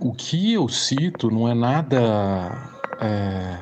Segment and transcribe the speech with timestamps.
[0.00, 3.58] o que eu cito não é nada é,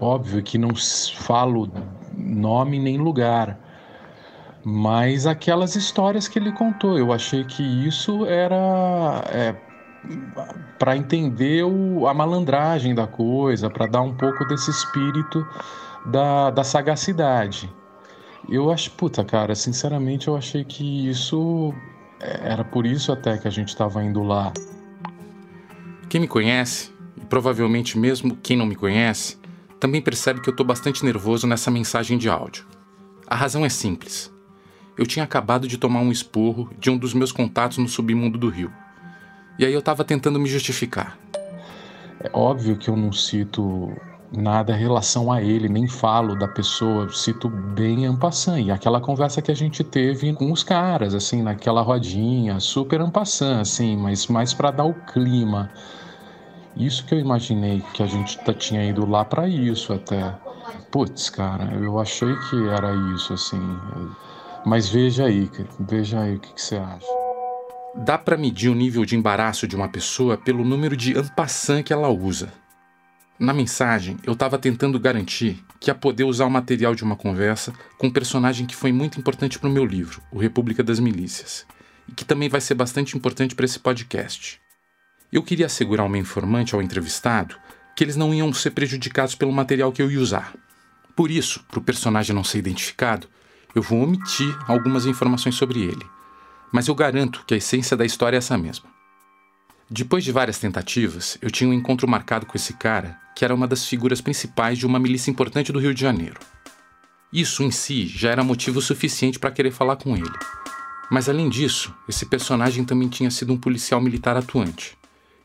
[0.00, 0.74] óbvio que não
[1.14, 1.70] falo
[2.16, 3.58] nome nem lugar,
[4.64, 9.54] mas aquelas histórias que ele contou, eu achei que isso era é,
[10.78, 15.46] para entender o, a malandragem da coisa, para dar um pouco desse espírito
[16.06, 17.72] da, da sagacidade.
[18.48, 21.74] Eu acho, puta, cara, sinceramente eu achei que isso
[22.20, 24.52] é, era por isso até que a gente estava indo lá.
[26.16, 29.36] Quem me conhece, e provavelmente mesmo quem não me conhece,
[29.78, 32.64] também percebe que eu estou bastante nervoso nessa mensagem de áudio.
[33.26, 34.32] A razão é simples.
[34.96, 38.48] Eu tinha acabado de tomar um esporro de um dos meus contatos no submundo do
[38.48, 38.72] Rio.
[39.58, 41.18] E aí eu estava tentando me justificar.
[42.18, 43.92] É óbvio que eu não cito
[44.34, 48.58] nada em relação a ele, nem falo da pessoa, cito bem Ampassan.
[48.58, 53.60] E aquela conversa que a gente teve com os caras, assim, naquela rodinha, super Ampassan,
[53.60, 55.70] assim, mas mais para dar o clima.
[56.76, 60.34] Isso que eu imaginei que a gente tinha ido lá para isso até.
[60.90, 63.60] Putz, cara, eu achei que era isso, assim.
[64.64, 67.06] Mas veja aí, veja aí o que, que você acha.
[67.94, 71.94] Dá para medir o nível de embaraço de uma pessoa pelo número de ampassan que
[71.94, 72.52] ela usa.
[73.38, 77.72] Na mensagem, eu estava tentando garantir que ia poder usar o material de uma conversa
[77.96, 81.66] com um personagem que foi muito importante para o meu livro, O República das Milícias,
[82.06, 84.60] e que também vai ser bastante importante para esse podcast.
[85.32, 87.56] Eu queria assegurar ao meu informante, ao entrevistado,
[87.96, 90.54] que eles não iam ser prejudicados pelo material que eu ia usar.
[91.16, 93.26] Por isso, para o personagem não ser identificado,
[93.74, 96.06] eu vou omitir algumas informações sobre ele.
[96.72, 98.88] Mas eu garanto que a essência da história é essa mesma.
[99.90, 103.66] Depois de várias tentativas, eu tinha um encontro marcado com esse cara, que era uma
[103.66, 106.38] das figuras principais de uma milícia importante do Rio de Janeiro.
[107.32, 110.38] Isso em si já era motivo suficiente para querer falar com ele.
[111.10, 114.96] Mas além disso, esse personagem também tinha sido um policial militar atuante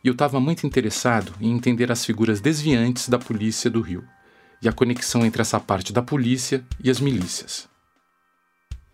[0.04, 4.04] e eu estava muito interessado em entender as figuras desviantes da polícia do Rio
[4.62, 7.68] e a conexão entre essa parte da polícia e as milícias.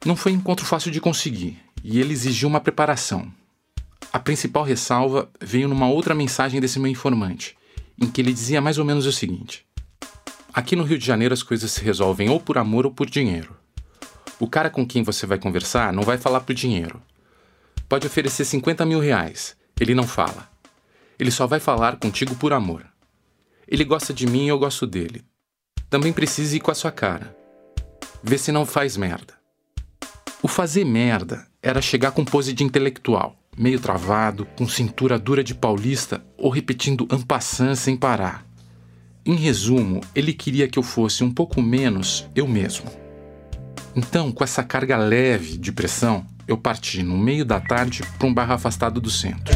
[0.05, 3.31] Não foi um encontro fácil de conseguir e ele exigiu uma preparação.
[4.11, 7.57] A principal ressalva veio numa outra mensagem desse meu informante,
[7.99, 9.65] em que ele dizia mais ou menos o seguinte:
[10.53, 13.55] Aqui no Rio de Janeiro as coisas se resolvem ou por amor ou por dinheiro.
[14.39, 17.01] O cara com quem você vai conversar não vai falar por dinheiro.
[17.89, 20.49] Pode oferecer 50 mil reais, ele não fala.
[21.19, 22.85] Ele só vai falar contigo por amor.
[23.67, 25.25] Ele gosta de mim e eu gosto dele.
[25.89, 27.35] Também precisa ir com a sua cara.
[28.23, 29.33] Vê se não faz merda.
[30.41, 35.55] O fazer merda era chegar com pose de intelectual, meio travado, com cintura dura de
[35.55, 38.45] paulista ou repetindo ampassant sem parar.
[39.25, 42.85] Em resumo, ele queria que eu fosse um pouco menos eu mesmo.
[43.95, 48.33] Então, com essa carga leve de pressão, eu parti no meio da tarde para um
[48.33, 49.53] bairro afastado do centro.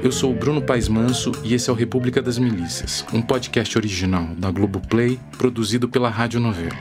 [0.00, 3.76] Eu sou o Bruno Paes Manso e esse é o República das Milícias, um podcast
[3.76, 6.76] original da Globoplay, produzido pela Rádio Novelo.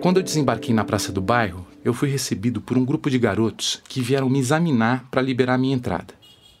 [0.00, 3.82] Quando eu desembarquei na praça do bairro, eu fui recebido por um grupo de garotos
[3.88, 6.14] que vieram me examinar para liberar minha entrada.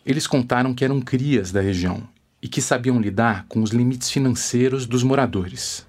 [0.04, 2.02] Eles contaram que eram crias da região
[2.42, 5.86] e que sabiam lidar com os limites financeiros dos moradores.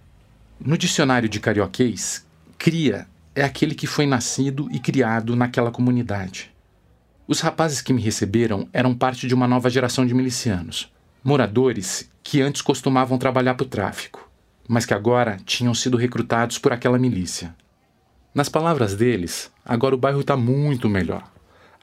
[0.63, 2.23] No dicionário de carioquês,
[2.59, 6.49] cria é aquele que foi nascido e criado naquela comunidade.
[7.27, 10.91] Os rapazes que me receberam eram parte de uma nova geração de milicianos,
[11.23, 14.29] moradores que antes costumavam trabalhar para o tráfico,
[14.67, 17.53] mas que agora tinham sido recrutados por aquela milícia.
[18.33, 21.23] Nas palavras deles, agora o bairro está muito melhor.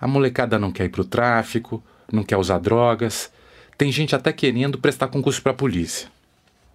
[0.00, 3.30] A molecada não quer ir para o tráfico, não quer usar drogas,
[3.76, 6.08] tem gente até querendo prestar concurso para a polícia.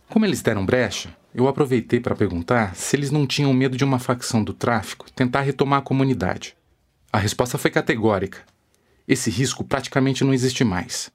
[0.09, 3.99] Como eles deram brecha, eu aproveitei para perguntar se eles não tinham medo de uma
[3.99, 6.57] facção do tráfico tentar retomar a comunidade.
[7.13, 8.39] A resposta foi categórica.
[9.07, 11.11] Esse risco praticamente não existe mais.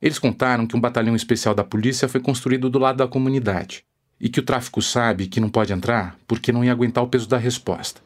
[0.00, 3.84] Eles contaram que um batalhão especial da polícia foi construído do lado da comunidade
[4.20, 7.28] e que o tráfico sabe que não pode entrar porque não ia aguentar o peso
[7.28, 8.00] da resposta.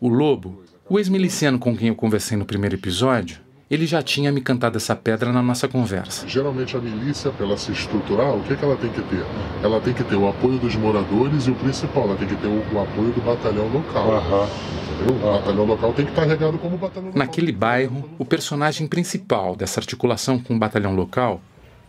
[0.00, 4.40] O Lobo, o ex-miliciano com quem eu conversei no primeiro episódio, ele já tinha me
[4.40, 6.26] cantado essa pedra na nossa conversa.
[6.28, 9.24] Geralmente a milícia, para ela se estruturar, o que, que ela tem que ter?
[9.62, 12.46] Ela tem que ter o apoio dos moradores e o principal, ela tem que ter
[12.46, 14.08] o, o apoio do batalhão local.
[14.08, 15.16] Uhum.
[15.16, 17.18] O batalhão local tem que estar regado como batalhão local.
[17.18, 21.40] Naquele bairro, o personagem principal dessa articulação com o batalhão local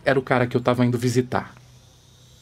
[0.04, 1.54] era o cara que eu estava indo visitar.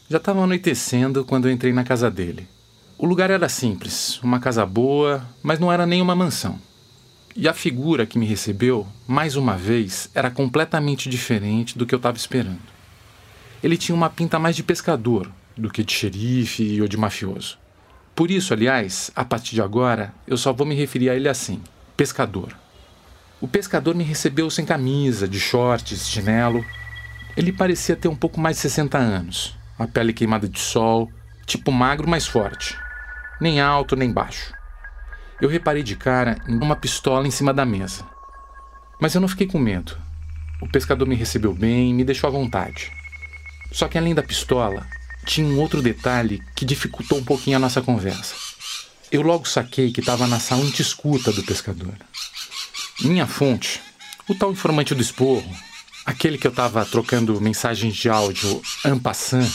[0.09, 2.49] Já estava anoitecendo quando eu entrei na casa dele.
[2.97, 6.59] O lugar era simples, uma casa boa, mas não era nem uma mansão.
[7.39, 11.99] E a figura que me recebeu, mais uma vez, era completamente diferente do que eu
[11.99, 12.63] estava esperando.
[13.63, 17.59] ele tinha uma pinta mais de pescador do que de xerife ou de mafioso.
[18.15, 21.61] Por isso, aliás, a partir de agora, eu só vou me referir a ele assim:
[21.95, 22.57] pescador.
[23.39, 26.65] O pescador me recebeu sem camisa, de shorts, chinelo.
[27.37, 31.13] Ele parecia ter um pouco mais de 60 anos, a pele queimada de sol,
[31.45, 32.75] tipo magro, mas forte.
[33.39, 34.55] Nem alto, nem baixo.
[35.41, 38.05] Eu reparei de cara em uma pistola em cima da mesa.
[39.01, 39.97] Mas eu não fiquei com medo.
[40.61, 42.91] O pescador me recebeu bem e me deixou à vontade.
[43.71, 44.87] Só que além da pistola,
[45.27, 48.35] tinha um outro detalhe que dificultou um pouquinho a nossa conversa.
[49.13, 51.95] Eu logo saquei que estava na sala anti-escuta do pescador.
[53.03, 53.83] Minha fonte,
[54.27, 55.55] o tal informante do esporro,
[56.07, 59.51] aquele que eu estava trocando mensagens de áudio en passant,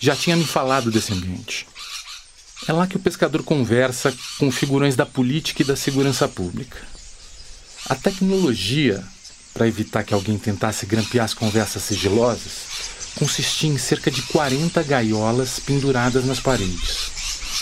[0.00, 1.66] já tinha me falado desse ambiente.
[2.68, 6.78] É lá que o pescador conversa com figurões da política e da segurança pública.
[7.88, 9.02] A tecnologia,
[9.52, 12.52] para evitar que alguém tentasse grampear as conversas sigilosas,
[13.16, 17.10] consistia em cerca de 40 gaiolas penduradas nas paredes,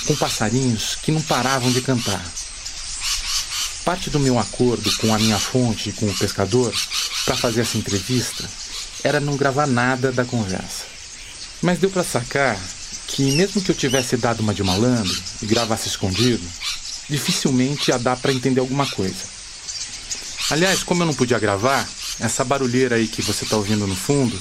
[0.07, 2.23] com passarinhos que não paravam de cantar.
[3.85, 6.73] Parte do meu acordo com a minha fonte e com o pescador
[7.25, 8.45] para fazer essa entrevista
[9.03, 10.85] era não gravar nada da conversa.
[11.63, 12.59] Mas deu para sacar
[13.11, 16.43] que, mesmo que eu tivesse dado uma de malandro e gravasse escondido,
[17.09, 19.25] dificilmente ia dar para entender alguma coisa.
[20.51, 21.89] Aliás, como eu não podia gravar,
[22.21, 24.41] essa barulheira aí que você está ouvindo no fundo,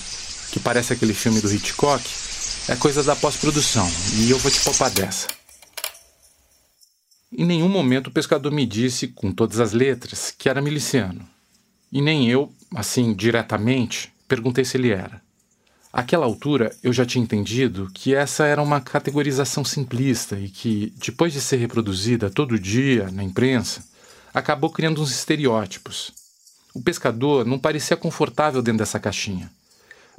[0.51, 2.04] que parece aquele filme do Hitchcock,
[2.68, 5.27] é coisa da pós-produção e eu vou te poupar dessa.
[7.36, 11.27] Em nenhum momento o pescador me disse, com todas as letras, que era miliciano.
[11.92, 15.21] E nem eu, assim, diretamente, perguntei se ele era.
[15.91, 21.33] Àquela altura, eu já tinha entendido que essa era uma categorização simplista e que, depois
[21.33, 23.83] de ser reproduzida todo dia na imprensa,
[24.31, 26.12] acabou criando uns estereótipos.
[26.75, 29.50] O pescador não parecia confortável dentro dessa caixinha,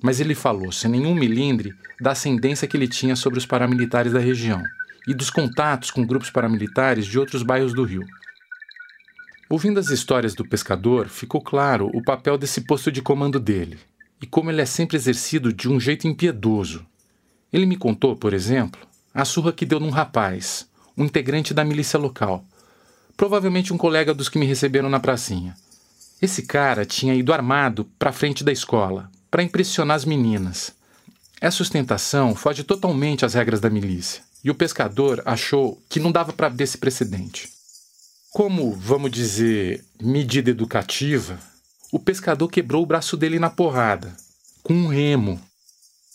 [0.02, 4.18] mas ele falou, sem nenhum milindre, da ascendência que ele tinha sobre os paramilitares da
[4.18, 4.60] região
[5.06, 8.04] e dos contatos com grupos paramilitares de outros bairros do Rio.
[9.48, 13.78] Ouvindo as histórias do pescador, ficou claro o papel desse posto de comando dele
[14.20, 16.84] e como ele é sempre exercido de um jeito impiedoso.
[17.52, 18.80] Ele me contou, por exemplo,
[19.12, 22.44] a surra que deu num rapaz, um integrante da milícia local,
[23.16, 25.56] provavelmente um colega dos que me receberam na pracinha.
[26.20, 30.72] Esse cara tinha ido armado para frente da escola, para impressionar as meninas.
[31.40, 36.32] Essa ostentação foge totalmente às regras da milícia, e o pescador achou que não dava
[36.32, 37.48] para ver esse precedente.
[38.30, 41.38] Como, vamos dizer, medida educativa,
[41.92, 44.14] o pescador quebrou o braço dele na porrada,
[44.62, 45.40] com um remo.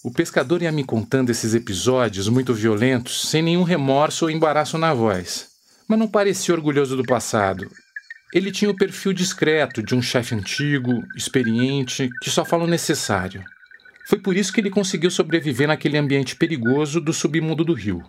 [0.01, 4.93] O pescador ia me contando esses episódios muito violentos, sem nenhum remorso ou embaraço na
[4.93, 5.47] voz,
[5.87, 7.69] mas não parecia orgulhoso do passado.
[8.33, 13.43] Ele tinha o perfil discreto de um chefe antigo, experiente, que só fala o necessário.
[14.07, 18.01] Foi por isso que ele conseguiu sobreviver naquele ambiente perigoso do submundo do rio.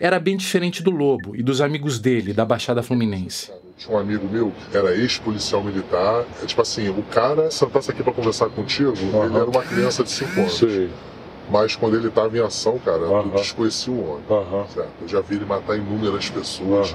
[0.00, 3.52] Era bem diferente do Lobo e dos amigos dele, da Baixada Fluminense.
[3.76, 6.24] Tinha um amigo meu, era ex-policial militar.
[6.42, 9.24] É tipo assim, o cara sentasse aqui para conversar contigo, uhum.
[9.24, 10.58] ele era uma criança de 5 anos.
[10.58, 10.90] Sim.
[11.50, 13.18] Mas quando ele estava em ação, cara, uhum.
[13.18, 14.24] eu desconheci o homem.
[14.28, 14.68] Uhum.
[14.68, 14.90] Certo?
[15.02, 16.94] Eu já vi ele matar inúmeras pessoas.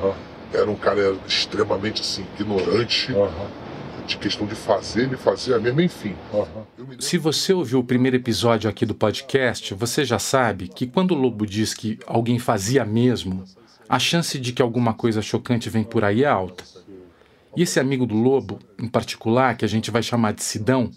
[0.53, 3.13] Era um cara extremamente assim, ignorante
[4.07, 6.15] de questão de fazer, ele fazia mesmo, enfim.
[6.33, 6.97] Uhum.
[6.97, 11.15] Se você ouviu o primeiro episódio aqui do podcast, você já sabe que quando o
[11.15, 13.43] Lobo diz que alguém fazia mesmo,
[13.89, 16.63] a chance de que alguma coisa chocante vem por aí é alta.
[17.55, 20.91] E esse amigo do Lobo, em particular, que a gente vai chamar de Sidão,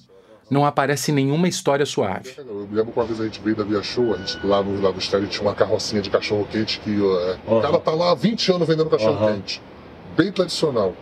[0.51, 2.35] não aparece em nenhuma história suave.
[2.37, 4.63] Eu me lembro que uma vez a gente veio da Via Show, a gente, lá
[4.63, 7.37] no, lá no estádio tinha uma carrocinha de cachorro-quente que uhum.
[7.47, 9.61] o cara tá lá há 20 anos vendendo cachorro-quente.
[9.61, 10.17] Uhum.
[10.17, 10.95] Bem tradicional.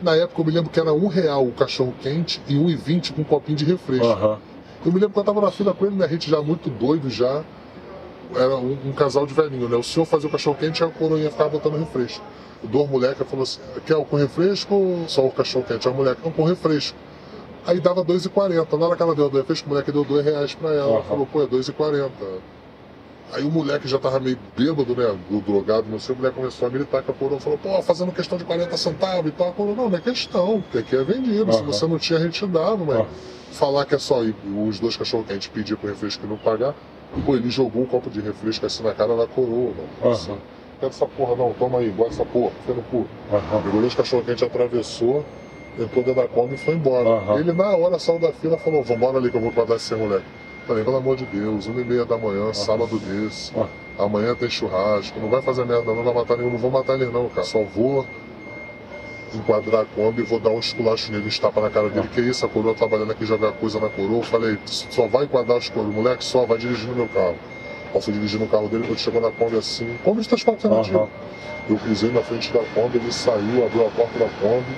[0.00, 2.76] Na época eu me lembro que era um real o cachorro quente e um e
[2.76, 4.06] vinte com um copinho de refresco.
[4.06, 4.38] Uhum.
[4.86, 6.06] Eu me lembro que eu tava na fila com ele, né?
[6.06, 7.44] A gente já muito doido já.
[8.34, 9.76] Era um, um casal de velhinho, né?
[9.76, 12.24] O senhor fazia o cachorro quente e a coroinha ficava botando refresco.
[12.62, 15.86] O dois moleque falou assim, quer o com refresco ou só o cachorro quente?
[15.88, 16.96] A moleque, não, com refresco.
[17.66, 18.78] Aí dava 2,40.
[18.78, 20.86] Na hora que ela deu dois refresco, o moleque deu dois reais pra ela.
[20.86, 20.94] Uhum.
[20.94, 22.10] Ela falou, pô, é 2,40.
[23.32, 25.16] Aí o moleque já tava meio bêbado, né?
[25.28, 28.10] Do drogado, não sei, o moleque começou a militar com a coroa, falou, pô, fazendo
[28.10, 29.50] questão de 40 centavos e tal.
[29.50, 31.44] A coroa, não, não é questão, porque aqui é vendido.
[31.44, 31.52] Uhum.
[31.52, 33.06] Se você não tinha, a gente dava, mas uhum.
[33.52, 34.34] falar que é só ir,
[34.66, 36.74] os dois cachorros que a gente pediu pro refresco e não pagar,
[37.24, 39.72] pô, ele jogou um copo de refresco assim na cara da coroa,
[40.02, 40.10] não.
[40.10, 40.38] Assim, uhum.
[40.80, 42.96] Quer essa porra não, toma aí, bota essa porra, fica no cu.
[42.98, 43.62] Uhum.
[43.64, 45.24] Pegou os cachorros que a gente atravessou,
[45.78, 47.08] entrou dentro da coma e foi embora.
[47.08, 47.38] Uhum.
[47.38, 49.94] Ele na hora saiu da fila e falou, vambora ali que eu vou guardar esse
[49.94, 50.24] moleque.
[50.66, 53.52] Falei, pelo amor de Deus, uma e meia da manhã, sábado desse.
[53.98, 56.94] Amanhã tem churrasco, não vai fazer merda não, não vai matar nenhum, não vou matar
[56.94, 57.44] ele não, cara.
[57.44, 58.06] Só vou
[59.34, 62.08] enquadrar a Kombi e vou dar um esculacho nele, estapa na cara dele.
[62.08, 64.18] Que isso, a coroa trabalhando aqui, jogar coisa na coroa.
[64.18, 67.36] Eu falei, só vai enquadrar os coros, moleque, só vai dirigindo meu carro.
[67.94, 71.00] Eu fui dirigindo o carro dele, quando chegou na Kombi assim, Kombi de transporte alternativo.
[71.00, 71.08] Uhum.
[71.70, 74.76] Eu cruzei na frente da Kombi, ele saiu, abriu a porta da Kombi,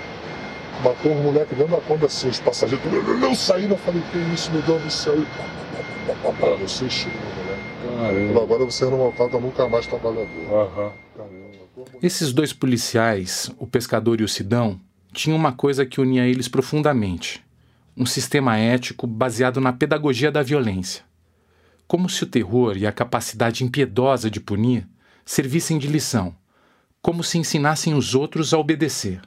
[0.85, 2.85] matou um moleque dentro da Kombi assim, os passageiros,
[3.23, 5.15] eu saí, eu falei, que isso, meu Deus do céu.
[6.61, 7.15] Você chega,
[7.97, 8.39] moleque.
[8.43, 10.27] Agora você não volta nunca mais trabalhador.
[10.51, 10.91] Uhum.
[12.03, 14.81] Esses dois policiais, o pescador e o Sidão,
[15.13, 17.45] tinham uma coisa que unia eles profundamente:
[17.97, 21.05] um sistema ético baseado na pedagogia da violência.
[21.87, 24.87] Como se o terror e a capacidade impiedosa de punir
[25.25, 26.35] servissem de lição,
[27.03, 29.21] como se ensinassem os outros a obedecer.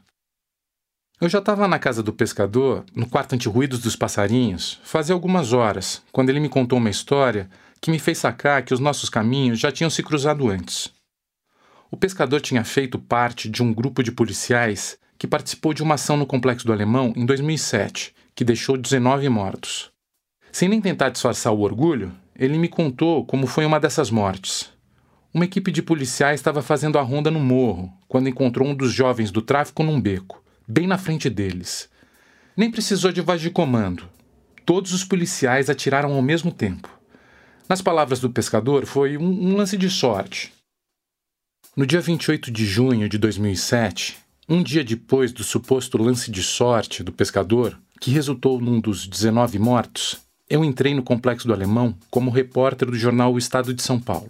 [1.19, 6.01] Eu já estava na casa do pescador, no quarto anti-ruídos dos passarinhos, fazia algumas horas,
[6.11, 9.71] quando ele me contou uma história que me fez sacar que os nossos caminhos já
[9.71, 10.92] tinham se cruzado antes.
[11.93, 16.17] O pescador tinha feito parte de um grupo de policiais que participou de uma ação
[16.17, 19.91] no Complexo do Alemão em 2007, que deixou 19 mortos.
[20.51, 24.71] Sem nem tentar disfarçar o orgulho, ele me contou como foi uma dessas mortes.
[25.31, 29.29] Uma equipe de policiais estava fazendo a ronda no morro quando encontrou um dos jovens
[29.29, 31.87] do tráfico num beco, bem na frente deles.
[32.57, 34.09] Nem precisou de voz de comando.
[34.65, 36.89] Todos os policiais atiraram ao mesmo tempo.
[37.69, 40.52] Nas palavras do pescador, foi um, um lance de sorte.
[41.75, 47.01] No dia 28 de junho de 2007, um dia depois do suposto lance de sorte
[47.01, 52.29] do pescador, que resultou num dos 19 mortos, eu entrei no Complexo do Alemão como
[52.29, 54.29] repórter do jornal O Estado de São Paulo.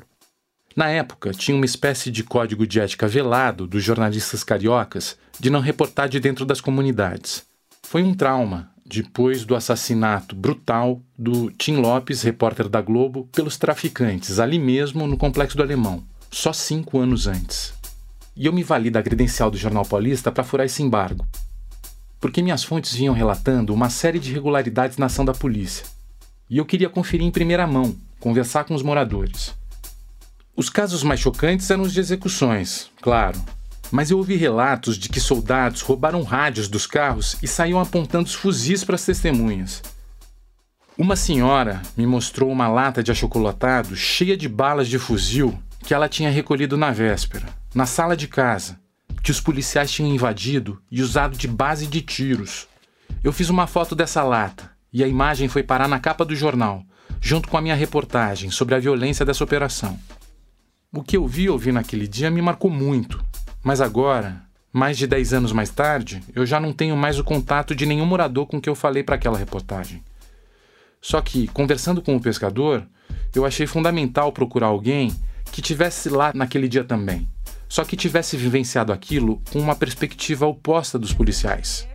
[0.74, 5.60] Na época, tinha uma espécie de código de ética velado dos jornalistas cariocas de não
[5.60, 7.44] reportar de dentro das comunidades.
[7.82, 14.40] Foi um trauma depois do assassinato brutal do Tim Lopes, repórter da Globo, pelos traficantes
[14.40, 17.74] ali mesmo no Complexo do Alemão só cinco anos antes.
[18.36, 21.28] E eu me vali da credencial do Jornal Paulista para furar esse embargo,
[22.20, 25.86] porque minhas fontes vinham relatando uma série de irregularidades na ação da polícia.
[26.50, 29.54] E eu queria conferir em primeira mão, conversar com os moradores.
[30.56, 33.40] Os casos mais chocantes eram os de execuções, claro,
[33.92, 38.34] mas eu ouvi relatos de que soldados roubaram rádios dos carros e saíam apontando os
[38.34, 39.84] fuzis para as testemunhas.
[40.98, 46.10] Uma senhora me mostrou uma lata de achocolatado cheia de balas de fuzil que ela
[46.10, 48.80] tinha recolhido na véspera, na sala de casa,
[49.22, 52.68] que os policiais tinham invadido e usado de base de tiros.
[53.24, 56.84] Eu fiz uma foto dessa lata e a imagem foi parar na capa do jornal,
[57.22, 60.00] junto com a minha reportagem sobre a violência dessa operação.
[60.92, 63.24] O que eu vi e ouvi naquele dia me marcou muito,
[63.64, 67.76] mas agora, mais de 10 anos mais tarde, eu já não tenho mais o contato
[67.76, 70.04] de nenhum morador com que eu falei para aquela reportagem.
[71.02, 72.86] Só que, conversando com o pescador,
[73.36, 75.14] eu achei fundamental procurar alguém
[75.54, 77.30] que tivesse lá naquele dia também,
[77.70, 81.88] só que tivesse vivenciado aquilo com uma perspectiva oposta dos policiais.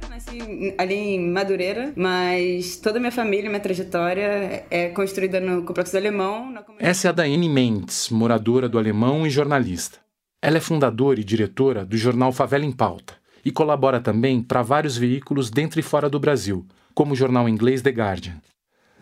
[0.79, 5.99] Ali em Madureira, mas toda a minha família, minha trajetória é construída no Complexo do
[5.99, 6.55] Alemão.
[6.79, 9.99] Essa é a Daiane Mendes, moradora do Alemão e jornalista.
[10.41, 14.97] Ela é fundadora e diretora do jornal Favela em Pauta e colabora também para vários
[14.97, 18.41] veículos dentro e fora do Brasil, como o jornal inglês The Guardian.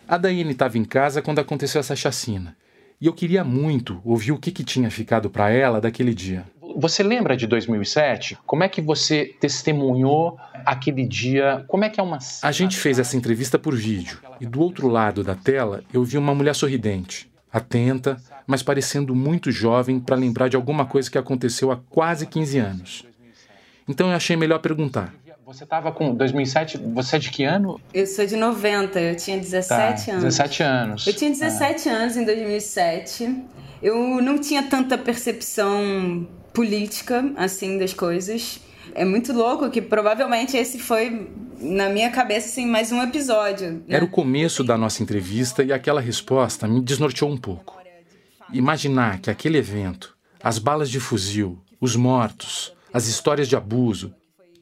[0.09, 2.57] A Daiane estava em casa quando aconteceu essa chacina
[3.00, 6.45] e eu queria muito ouvir o que, que tinha ficado para ela daquele dia.
[6.79, 8.38] Você lembra de 2007?
[8.45, 11.65] Como é que você testemunhou aquele dia?
[11.69, 12.19] Como é que é uma.
[12.43, 16.19] A gente fez essa entrevista por vídeo e do outro lado da tela eu vi
[16.19, 21.71] uma mulher sorridente, atenta, mas parecendo muito jovem para lembrar de alguma coisa que aconteceu
[21.71, 23.07] há quase 15 anos.
[23.88, 25.15] Então eu achei melhor perguntar.
[25.47, 27.81] Você estava com 2007, você é de que ano?
[27.95, 30.25] Eu sou de 90, eu tinha 17 tá, anos.
[30.25, 31.07] 17 anos.
[31.07, 31.93] Eu tinha 17 ah.
[31.93, 33.45] anos em 2007.
[33.81, 38.59] Eu não tinha tanta percepção política assim das coisas.
[38.93, 43.71] É muito louco que provavelmente esse foi na minha cabeça assim mais um episódio.
[43.71, 43.81] Né?
[43.91, 47.79] Era o começo da nossa entrevista e aquela resposta me desnorteou um pouco.
[48.53, 54.12] Imaginar que aquele evento, as balas de fuzil, os mortos, as histórias de abuso,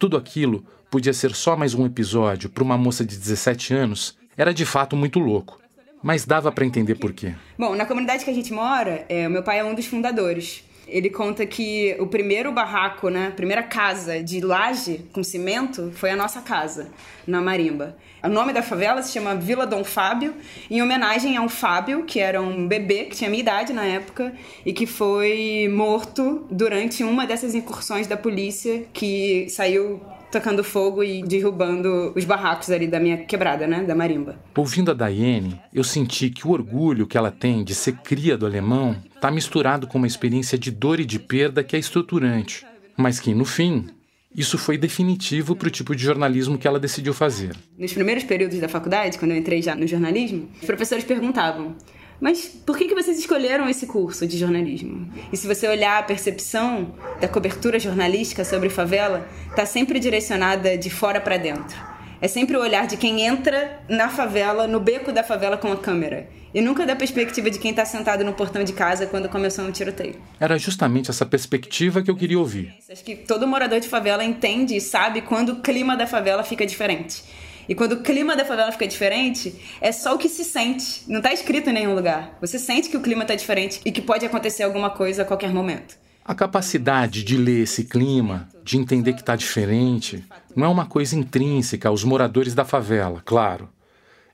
[0.05, 4.53] tudo aquilo podia ser só mais um episódio para uma moça de 17 anos era
[4.53, 5.59] de fato muito louco.
[6.03, 7.33] Mas dava para entender por quê.
[7.59, 10.63] Bom, na comunidade que a gente mora, é, meu pai é um dos fundadores.
[10.87, 16.11] Ele conta que o primeiro barraco, né, a primeira casa de laje com cimento foi
[16.11, 16.91] a nossa casa,
[17.27, 17.97] na Marimba.
[18.25, 20.35] O nome da favela se chama Vila Dom Fábio,
[20.71, 24.33] em homenagem a um Fábio, que era um bebê que tinha minha idade na época
[24.65, 30.01] e que foi morto durante uma dessas incursões da polícia que saiu
[30.33, 34.37] tocando fogo e derrubando os barracos ali da minha quebrada, né, da marimba.
[34.57, 38.47] Ouvindo a Daiane, eu senti que o orgulho que ela tem de ser cria do
[38.47, 42.67] alemão está misturado com uma experiência de dor e de perda que é estruturante,
[42.97, 43.87] mas que, no fim,
[44.35, 47.55] Isso foi definitivo para o tipo de jornalismo que ela decidiu fazer.
[47.79, 51.77] Nos primeiros períodos da faculdade, quando eu entrei já no jornalismo, os professores perguntavam:
[52.21, 55.09] mas por que, que vocês escolheram esse curso de jornalismo?
[55.33, 60.91] E se você olhar a percepção da cobertura jornalística sobre favela, está sempre direcionada de
[60.91, 61.77] fora para dentro.
[62.21, 65.77] É sempre o olhar de quem entra na favela, no beco da favela com a
[65.77, 66.29] câmera.
[66.55, 69.73] E nunca da perspectiva de quem está sentado no portão de casa quando começou um
[69.73, 70.15] tiroteio.
[70.39, 72.73] Era justamente essa perspectiva que eu queria ouvir.
[72.89, 76.65] Acho que todo morador de favela entende e sabe quando o clima da favela fica
[76.65, 77.25] diferente.
[77.69, 81.03] E quando o clima da favela fica diferente, é só o que se sente.
[81.09, 82.39] Não está escrito em nenhum lugar.
[82.41, 85.53] Você sente que o clima está diferente e que pode acontecer alguma coisa a qualquer
[85.53, 85.97] momento.
[86.25, 91.17] A capacidade de ler esse clima, de entender que está diferente, não é uma coisa
[91.17, 93.69] intrínseca aos moradores da favela, claro.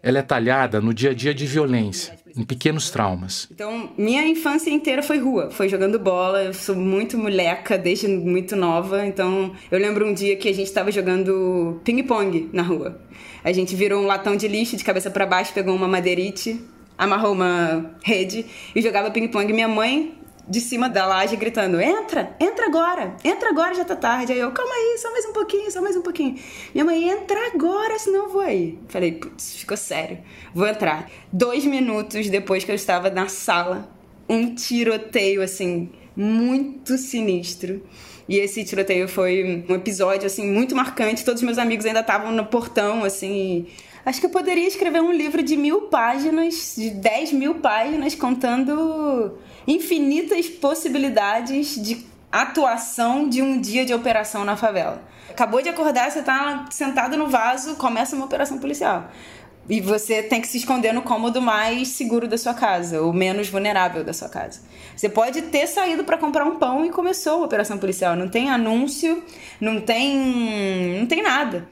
[0.02, 3.46] Ela é talhada no dia a dia de violência, em pequenos traumas.
[3.52, 6.42] Então, minha infância inteira foi rua, foi jogando bola.
[6.42, 9.06] Eu sou muito moleca desde muito nova.
[9.06, 12.98] Então, eu lembro um dia que a gente estava jogando ping-pong na rua.
[13.44, 16.60] A gente virou um latão de lixo de cabeça para baixo, pegou uma madeirite,
[16.96, 19.52] amarrou uma rede e jogava ping-pong.
[19.52, 20.14] Minha mãe
[20.48, 24.32] de cima da laje gritando: entra, entra agora, entra agora, já tá tarde.
[24.32, 26.36] Aí eu, calma aí, só mais um pouquinho, só mais um pouquinho.
[26.74, 28.78] Minha mãe, entra agora, senão eu vou aí.
[28.88, 30.18] Falei, putz, ficou sério,
[30.54, 31.10] vou entrar.
[31.32, 33.88] Dois minutos depois que eu estava na sala,
[34.28, 37.82] um tiroteio assim, muito sinistro.
[38.28, 41.24] E esse tiroteio foi um episódio assim muito marcante.
[41.24, 43.66] Todos os meus amigos ainda estavam no portão, assim.
[44.06, 49.36] Acho que eu poderia escrever um livro de mil páginas, de dez mil páginas, contando
[49.70, 55.02] infinitas possibilidades de atuação de um dia de operação na favela.
[55.28, 59.10] Acabou de acordar, você está sentado no vaso, começa uma operação policial.
[59.68, 63.48] E você tem que se esconder no cômodo mais seguro da sua casa, ou menos
[63.48, 64.60] vulnerável da sua casa.
[64.96, 68.16] Você pode ter saído para comprar um pão e começou a operação policial.
[68.16, 69.22] Não tem anúncio,
[69.60, 71.68] não tem, não tem nada.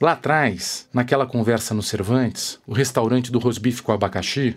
[0.00, 4.56] Lá atrás, naquela conversa no Cervantes, o restaurante do rosbife com abacaxi,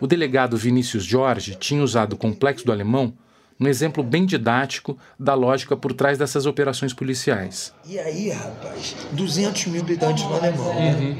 [0.00, 3.12] o delegado Vinícius Jorge tinha usado o complexo do alemão
[3.60, 7.74] um exemplo bem didático da lógica por trás dessas operações policiais.
[7.86, 10.70] E aí, rapaz, 200 mil habitantes no alemão.
[10.70, 11.18] Uhum.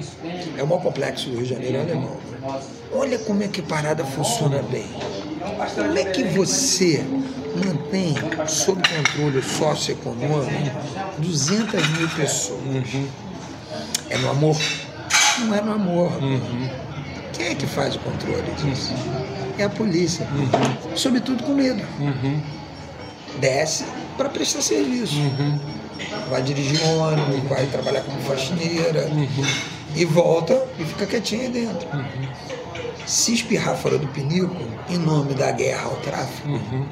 [0.56, 2.16] É o maior complexo do Rio de Janeiro é alemão.
[2.92, 4.86] Olha como é que a parada funciona bem.
[5.74, 7.04] Como é que você
[7.62, 8.14] mantém
[8.48, 10.76] sob controle socioeconômico
[11.18, 12.60] 200 mil pessoas?
[12.60, 13.06] Uhum.
[14.08, 14.56] É no amor?
[15.40, 16.10] Não é no amor.
[16.22, 16.89] Uhum.
[17.40, 18.92] Quem é que faz o controle disso?
[19.56, 20.28] É a polícia.
[20.30, 20.94] Uhum.
[20.94, 21.82] Sobretudo com medo.
[21.98, 22.38] Uhum.
[23.38, 23.86] Desce
[24.18, 25.16] para prestar serviço.
[25.16, 25.58] Uhum.
[26.28, 29.06] Vai dirigir um ônibus, vai trabalhar como faxineira.
[29.06, 29.46] Uhum.
[29.96, 31.88] E volta e fica quietinho aí dentro.
[31.94, 32.28] Uhum.
[33.06, 34.54] Se espirrar fora do pinico,
[34.90, 36.84] em nome da guerra ao tráfico, uhum.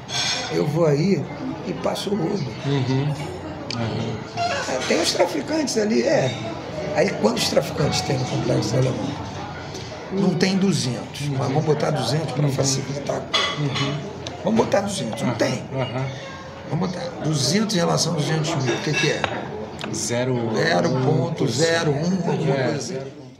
[0.51, 1.23] eu vou aí
[1.67, 2.51] e passo o rodo.
[4.67, 6.35] É, tem os traficantes ali, é.
[6.95, 9.28] Aí quantos traficantes tem no complexo alemão?
[10.11, 11.35] Não tem 200, uhum.
[11.37, 12.51] mas vamos botar 200 para uhum.
[12.51, 13.21] facilitar.
[13.59, 13.97] Uhum.
[14.43, 15.63] Vamos botar 200, não tem.
[16.69, 19.21] Vamos botar 200 em relação a 200 mil, o que, que é?
[19.91, 20.35] 0,01,
[22.27, 22.63] alguma é.
[22.63, 22.97] coisa assim.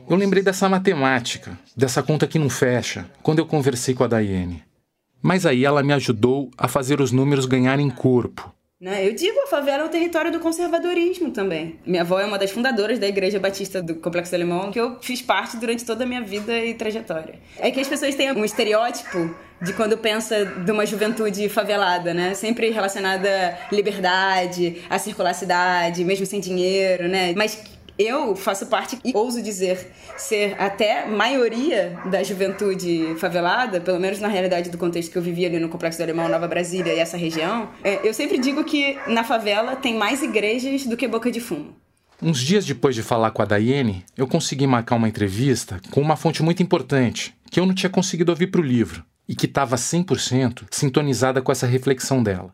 [0.10, 4.64] Eu lembrei dessa matemática, dessa conta que não fecha, quando eu conversei com a Daiane.
[5.22, 8.52] Mas aí ela me ajudou a fazer os números ganharem corpo.
[8.80, 9.06] Né?
[9.06, 11.78] Eu digo, a favela é o território do conservadorismo também.
[11.86, 15.22] Minha avó é uma das fundadoras da Igreja Batista do Complexo Alemão, que eu fiz
[15.22, 17.36] parte durante toda a minha vida e trajetória.
[17.58, 22.34] É que as pessoas têm um estereótipo de quando pensa de uma juventude favelada, né?
[22.34, 23.30] Sempre relacionada
[23.70, 27.34] à liberdade, à circularidade, mesmo sem dinheiro, né?
[27.36, 27.62] Mas
[28.00, 34.30] eu faço parte e ouso dizer ser até maioria da juventude favelada, pelo menos na
[34.30, 37.18] realidade do contexto que eu vivia ali no Complexo do Alemão, Nova Brasília e essa
[37.18, 41.42] região, é, eu sempre digo que na favela tem mais igrejas do que boca de
[41.42, 41.76] fumo.
[42.22, 46.16] Uns dias depois de falar com a Daiane, eu consegui marcar uma entrevista com uma
[46.16, 49.76] fonte muito importante, que eu não tinha conseguido ouvir para o livro, e que estava
[49.76, 52.54] 100% sintonizada com essa reflexão dela.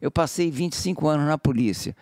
[0.00, 1.94] Eu passei 25 anos na polícia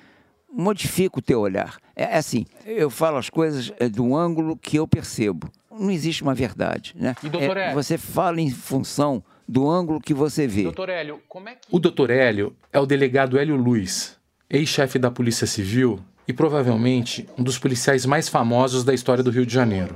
[0.56, 1.76] modifica o teu olhar.
[1.94, 5.50] É, é assim, eu falo as coisas é, do ângulo que eu percebo.
[5.70, 7.14] Não existe uma verdade, né?
[7.22, 7.74] E, doutor é, Hélio?
[7.74, 10.62] Você fala em função do ângulo que você vê.
[10.62, 11.60] Doutor Hélio, como é que...
[11.70, 14.16] O doutor Hélio é o delegado Hélio Luiz,
[14.48, 19.46] ex-chefe da Polícia Civil e provavelmente um dos policiais mais famosos da história do Rio
[19.46, 19.94] de Janeiro.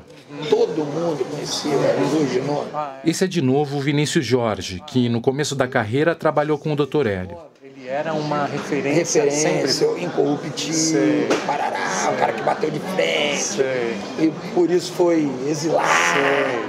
[0.49, 2.71] Todo mundo conhecia o de nome.
[3.05, 6.77] Esse é de novo o Vinícius Jorge, que no começo da carreira trabalhou com o
[6.77, 7.50] doutor Hélio
[7.91, 10.05] era uma referência, referência sempre.
[10.05, 13.43] incorruptível, parará, o cara que bateu de frente.
[13.43, 13.99] Sei.
[14.17, 15.89] E por isso foi exilado.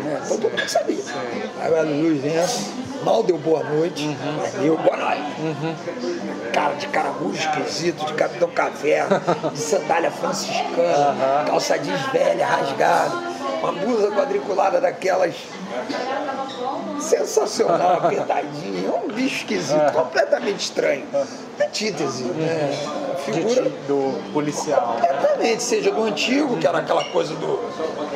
[0.03, 0.19] Né?
[0.25, 0.97] Então todo mundo sabia.
[1.59, 4.65] Aí o Luiz entra, mal deu boa noite, uhum.
[4.65, 5.21] eu boa noite.
[5.41, 6.51] Uhum.
[6.53, 9.21] Cara de caramujo esquisito, de capitão caverna,
[9.53, 11.45] de sandália franciscana, uhum.
[11.45, 13.11] calça jeans velha, rasgada,
[13.61, 15.35] uma blusa quadriculada daquelas
[16.99, 21.05] sensacional, apertadinho, é um bicho esquisito, completamente estranho.
[21.61, 22.71] Antítese, né?
[23.23, 24.93] Figura do policial.
[24.93, 27.59] Completamente, seja do antigo, que era aquela coisa do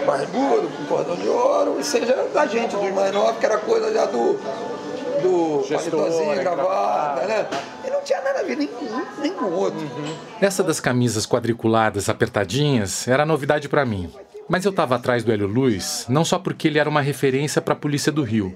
[0.05, 3.93] barbudo, com cordão de ouro, e seja da gente, dos mais novos, que era coisa
[3.93, 4.39] já do
[5.21, 7.47] do palitozinho, gravata, né?
[7.85, 9.79] E não tinha nada a ver nenhum, nem com o outro.
[9.79, 10.15] Uhum.
[10.39, 14.11] Essa das camisas quadriculadas apertadinhas era novidade para mim.
[14.47, 17.73] Mas eu estava atrás do Hélio Luz não só porque ele era uma referência para
[17.73, 18.55] a polícia do Rio,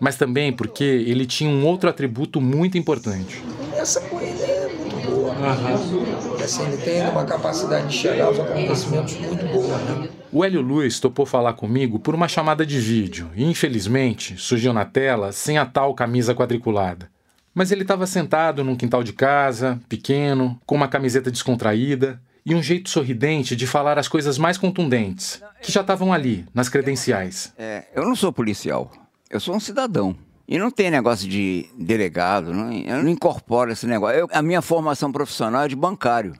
[0.00, 3.42] mas também porque ele tinha um outro atributo muito importante.
[3.74, 5.32] Essa coisa é muito boa.
[5.34, 6.42] Uhum.
[6.42, 9.76] Assim, ele tem uma capacidade de chegar aos acontecimentos muito boa.
[9.76, 10.08] Né?
[10.32, 14.86] O Hélio Luiz topou falar comigo por uma chamada de vídeo e, infelizmente, surgiu na
[14.86, 17.10] tela sem a tal camisa quadriculada.
[17.54, 22.62] Mas ele estava sentado num quintal de casa, pequeno, com uma camiseta descontraída e um
[22.62, 27.52] jeito sorridente de falar as coisas mais contundentes, que já estavam ali, nas credenciais.
[27.58, 28.92] É, eu não sou policial,
[29.28, 30.16] eu sou um cidadão.
[30.46, 34.16] E não tem negócio de delegado, não, eu não incorporo esse negócio.
[34.16, 36.34] Eu, a minha formação profissional é de bancário.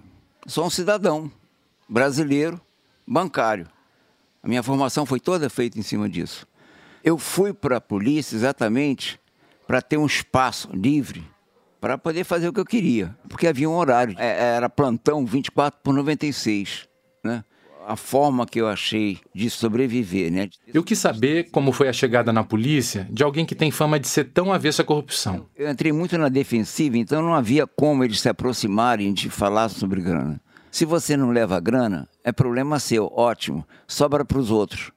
[0.45, 1.29] Eu sou um cidadão
[1.89, 2.61] brasileiro,
[3.05, 3.67] bancário.
[4.41, 6.47] A minha formação foi toda feita em cima disso.
[7.03, 9.19] Eu fui para a polícia exatamente
[9.67, 11.25] para ter um espaço livre
[11.87, 15.79] para poder fazer o que eu queria, porque havia um horário, é, era plantão 24
[15.85, 16.89] por 96,
[17.23, 17.45] né?
[17.87, 20.49] A forma que eu achei de sobreviver, né?
[20.75, 24.09] Eu quis saber como foi a chegada na polícia de alguém que tem fama de
[24.09, 25.47] ser tão avesso à corrupção.
[25.55, 30.01] Eu entrei muito na defensiva, então não havia como eles se aproximarem de falar sobre
[30.01, 30.41] grana.
[30.73, 34.91] Se você não leva grana, é problema seu, ótimo, sobra para os outros.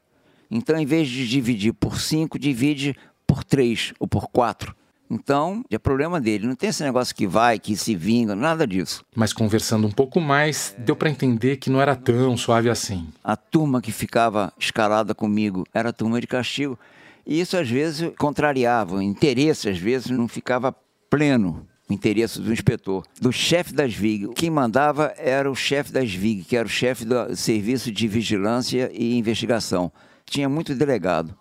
[0.50, 2.96] Então, em vez de dividir por cinco, divide
[3.28, 4.76] por três ou por quatro.
[5.10, 6.46] Então, é problema dele.
[6.46, 9.04] Não tem esse negócio que vai, que se vinga, nada disso.
[9.16, 13.08] Mas conversando um pouco mais, deu para entender que não era tão suave assim.
[13.24, 16.78] A turma que ficava escalada comigo era a turma de castigo.
[17.26, 18.98] E isso às vezes contrariava.
[18.98, 20.76] O interesse às vezes não ficava
[21.10, 21.66] pleno.
[21.90, 24.30] O interesse do inspetor, do chefe das VIG.
[24.36, 28.92] Quem mandava era o chefe das VIG, que era o chefe do Serviço de Vigilância
[28.94, 29.92] e Investigação.
[30.24, 31.36] Tinha muito delegado,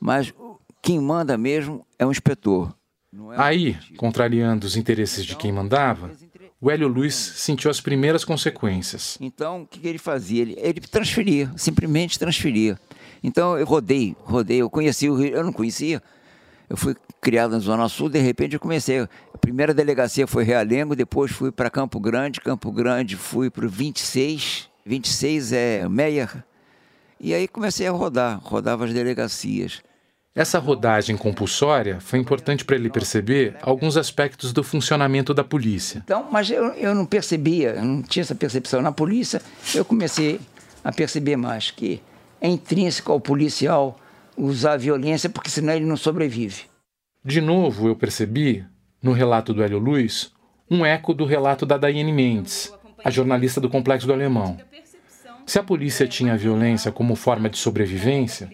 [0.00, 0.34] mas
[0.82, 2.74] quem manda mesmo é o inspetor.
[3.14, 6.10] É Aí, contrariando os interesses de quem mandava,
[6.58, 9.18] o Hélio Luiz sentiu as primeiras consequências.
[9.20, 10.42] Então, o que ele fazia?
[10.42, 12.78] Ele, ele transferia, simplesmente transferia.
[13.22, 14.62] Então, eu rodei, rodei.
[14.62, 16.02] Eu conheci o Rio, eu não conhecia.
[16.70, 19.00] Eu fui criado na Zona Sul, de repente eu comecei.
[19.00, 22.40] A primeira delegacia foi Realengo, depois fui para Campo Grande.
[22.40, 24.70] Campo Grande fui para o 26.
[24.86, 26.44] 26 é Meia.
[27.20, 29.82] E aí comecei a rodar, rodava as delegacias.
[30.34, 36.00] Essa rodagem compulsória foi importante para ele perceber alguns aspectos do funcionamento da polícia.
[36.04, 38.80] Então, mas eu, eu não percebia, eu não tinha essa percepção.
[38.80, 39.42] Na polícia,
[39.74, 40.40] eu comecei
[40.82, 42.00] a perceber mais que
[42.40, 43.98] é intrínseco ao policial
[44.34, 46.62] usar a violência, porque senão ele não sobrevive.
[47.22, 48.64] De novo, eu percebi,
[49.02, 50.32] no relato do Hélio Luiz,
[50.70, 52.72] um eco do relato da Daiane Mendes,
[53.04, 54.56] a jornalista do Complexo do Alemão.
[55.44, 58.50] Se a polícia tinha a violência como forma de sobrevivência,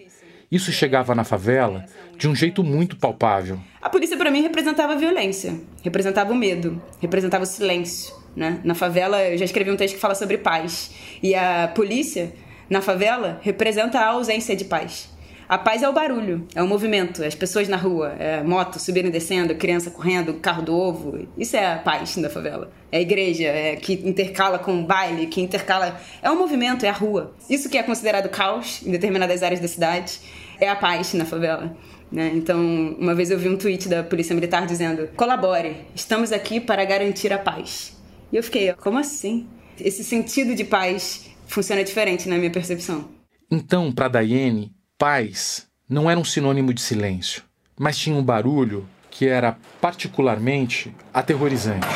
[0.51, 1.85] isso chegava na favela
[2.17, 3.59] de um jeito muito palpável.
[3.81, 8.15] A polícia para mim representava a violência, representava o medo, representava o silêncio.
[8.35, 8.59] Né?
[8.63, 10.91] Na favela, eu já escrevi um texto que fala sobre paz.
[11.21, 12.33] E a polícia,
[12.69, 15.09] na favela, representa a ausência de paz.
[15.49, 19.07] A paz é o barulho, é o movimento, as pessoas na rua, é moto subindo
[19.07, 21.27] e descendo, criança correndo, carro do ovo.
[21.35, 22.71] Isso é a paz da favela.
[22.91, 25.99] É a igreja, é que intercala com o baile, que intercala.
[26.21, 27.33] É o movimento, é a rua.
[27.49, 30.19] Isso que é considerado caos em determinadas áreas da cidade
[30.61, 31.75] é a paz na favela.
[32.11, 32.31] Né?
[32.35, 36.85] Então, uma vez eu vi um tweet da Polícia Militar dizendo: colabore, estamos aqui para
[36.85, 37.97] garantir a paz.
[38.31, 39.47] E eu fiquei, como assim?
[39.79, 43.09] Esse sentido de paz funciona diferente na minha percepção.
[43.49, 47.41] Então, para Daiane, paz não era um sinônimo de silêncio,
[47.79, 51.87] mas tinha um barulho que era particularmente aterrorizante.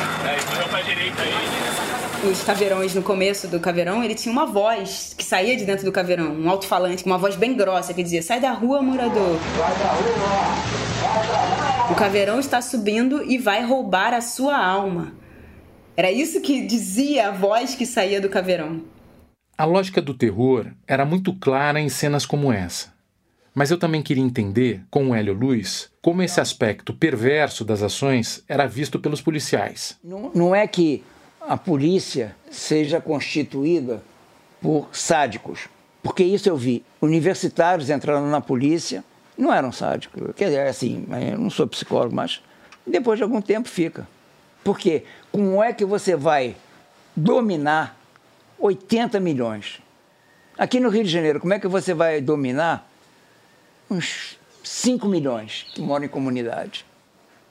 [2.24, 5.92] Os caveirões, no começo do caveirão, ele tinha uma voz que saía de dentro do
[5.92, 9.38] caveirão, um alto-falante, uma voz bem grossa que dizia: Sai da rua, morador.
[11.90, 15.12] O caveirão está subindo e vai roubar a sua alma.
[15.94, 18.82] Era isso que dizia a voz que saía do caveirão.
[19.58, 22.93] A lógica do terror era muito clara em cenas como essa.
[23.54, 28.42] Mas eu também queria entender, com o Hélio Luiz, como esse aspecto perverso das ações
[28.48, 29.96] era visto pelos policiais.
[30.02, 31.04] Não, não é que
[31.40, 34.02] a polícia seja constituída
[34.60, 35.68] por sádicos.
[36.02, 36.84] Porque isso eu vi.
[37.00, 39.04] Universitários entrando na polícia,
[39.38, 40.34] não eram sádicos.
[40.34, 42.42] Quer dizer, assim, eu não sou psicólogo, mas
[42.84, 44.06] depois de algum tempo fica.
[44.64, 46.56] Porque como é que você vai
[47.14, 47.96] dominar
[48.58, 49.80] 80 milhões?
[50.58, 52.90] Aqui no Rio de Janeiro, como é que você vai dominar
[53.90, 56.84] uns 5 milhões que moram em comunidade?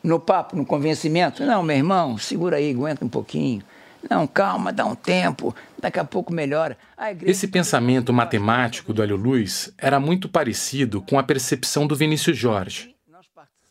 [0.03, 1.43] No papo, no convencimento?
[1.45, 3.63] Não, meu irmão, segura aí, aguenta um pouquinho.
[4.09, 6.77] Não, calma, dá um tempo, daqui a pouco melhora.
[6.99, 7.31] Igreja...
[7.31, 12.93] Esse pensamento matemático do Hélio Luiz era muito parecido com a percepção do Vinícius Jorge.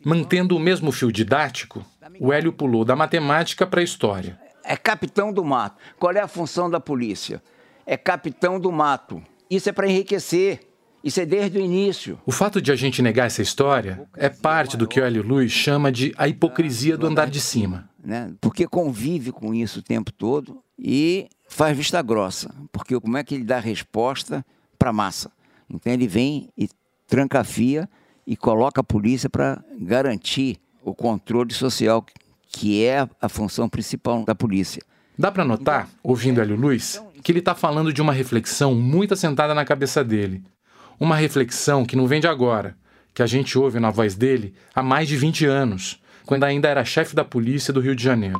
[0.05, 1.85] Mantendo o mesmo fio didático,
[2.19, 4.41] o Hélio pulou da matemática para a história.
[4.65, 5.77] É capitão do mato.
[5.99, 7.43] Qual é a função da polícia?
[7.87, 9.23] É capitão do mato.
[9.51, 10.61] Isso é para enriquecer.
[11.05, 12.19] Isso é desde o início.
[12.25, 15.51] O fato de a gente negar essa história é parte do que o Hélio Luiz
[15.51, 17.89] chama de a hipocrisia do andar de cima.
[18.03, 18.33] Né?
[18.41, 22.55] Porque convive com isso o tempo todo e faz vista grossa.
[22.71, 24.45] Porque como é que ele dá resposta
[24.79, 25.31] para a massa?
[25.69, 26.69] Então ele vem e
[27.07, 27.89] trancafia
[28.27, 32.05] e coloca a polícia para garantir o controle social,
[32.49, 34.83] que é a função principal da polícia.
[35.19, 39.55] Dá para notar, ouvindo Hélio Luiz, que ele está falando de uma reflexão muito assentada
[39.55, 40.43] na cabeça dele,
[41.03, 42.77] uma reflexão que não vem de agora,
[43.13, 46.85] que a gente ouve na voz dele há mais de 20 anos, quando ainda era
[46.85, 48.39] chefe da polícia do Rio de Janeiro.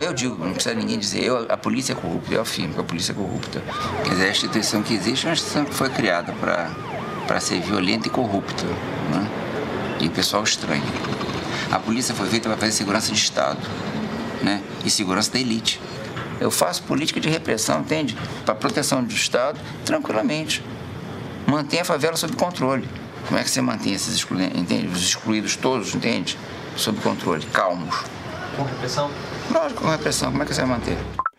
[0.00, 2.82] Eu digo, não precisa ninguém dizer, eu, a polícia é corrupta, eu afirmo que a
[2.82, 3.62] polícia é corrupta.
[4.02, 8.08] Quer dizer, a instituição que existe é uma instituição que foi criada para ser violenta
[8.08, 8.64] e corrupta.
[8.64, 9.30] Né?
[10.00, 10.82] E o pessoal estranha.
[11.70, 13.60] A polícia foi feita para fazer segurança de Estado
[14.42, 14.60] né?
[14.84, 15.80] e segurança da elite.
[16.40, 18.16] Eu faço política de repressão, entende?
[18.44, 20.60] Para proteção do Estado, tranquilamente
[21.46, 22.88] mantém a favela sob controle.
[23.26, 24.86] Como é que você mantém esses excluídos, entende?
[24.88, 26.38] Os excluídos todos, entende?
[26.76, 28.04] Sob controle, calmos.
[28.56, 29.10] Com repressão?
[29.50, 30.30] Lógico, com repressão.
[30.30, 30.98] Como é que você vai manter?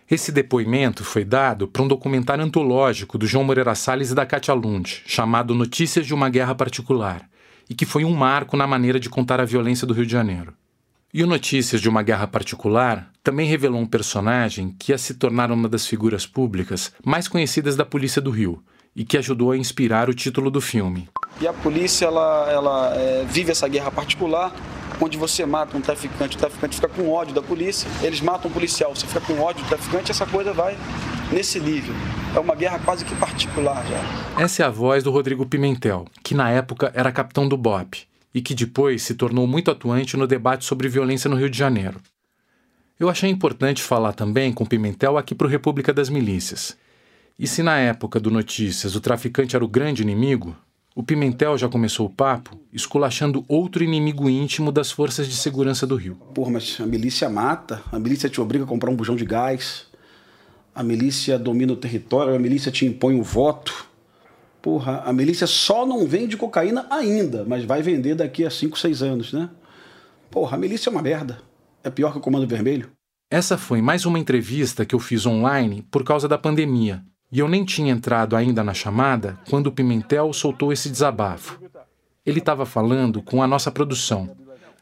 [0.10, 4.54] Esse depoimento foi dado para um documentário antológico do João Moreira Salles e da Katia
[4.54, 7.28] Lund, chamado Notícias de uma Guerra Particular,
[7.68, 10.54] e que foi um marco na maneira de contar a violência do Rio de Janeiro.
[11.12, 15.52] E o Notícias de uma Guerra Particular também revelou um personagem que ia se tornar
[15.52, 18.62] uma das figuras públicas mais conhecidas da Polícia do Rio,
[18.96, 21.10] e que ajudou a inspirar o título do filme.
[21.42, 24.56] E a polícia ela, ela é, vive essa guerra particular,
[25.02, 28.54] onde você mata um traficante, o traficante fica com ódio da polícia, eles matam um
[28.54, 30.78] policial, você fica com ódio do traficante, essa coisa vai
[31.32, 31.94] nesse nível.
[32.34, 34.42] É uma guerra quase que particular já.
[34.42, 38.42] Essa é a voz do Rodrigo Pimentel, que na época era capitão do BOP e
[38.42, 42.00] que depois se tornou muito atuante no debate sobre violência no Rio de Janeiro.
[42.98, 46.78] Eu achei importante falar também com Pimentel aqui para o República das Milícias.
[47.38, 50.56] E se na época do Notícias o traficante era o grande inimigo,
[50.96, 55.98] o Pimentel já começou o papo esculachando outro inimigo íntimo das forças de segurança do
[55.98, 56.16] Rio.
[56.34, 59.88] Porra, mas a milícia mata, a milícia te obriga a comprar um bujão de gás,
[60.74, 63.86] a milícia domina o território, a milícia te impõe o voto.
[64.62, 69.04] Porra, a milícia só não vende cocaína ainda, mas vai vender daqui a 5, 6
[69.04, 69.50] anos, né?
[70.32, 71.40] Porra, a milícia é uma merda.
[71.84, 72.92] É pior que o Comando Vermelho.
[73.30, 77.48] Essa foi mais uma entrevista que eu fiz online por causa da pandemia e eu
[77.48, 81.60] nem tinha entrado ainda na chamada quando o Pimentel soltou esse desabafo.
[82.26, 84.36] Ele estava falando com a nossa produção.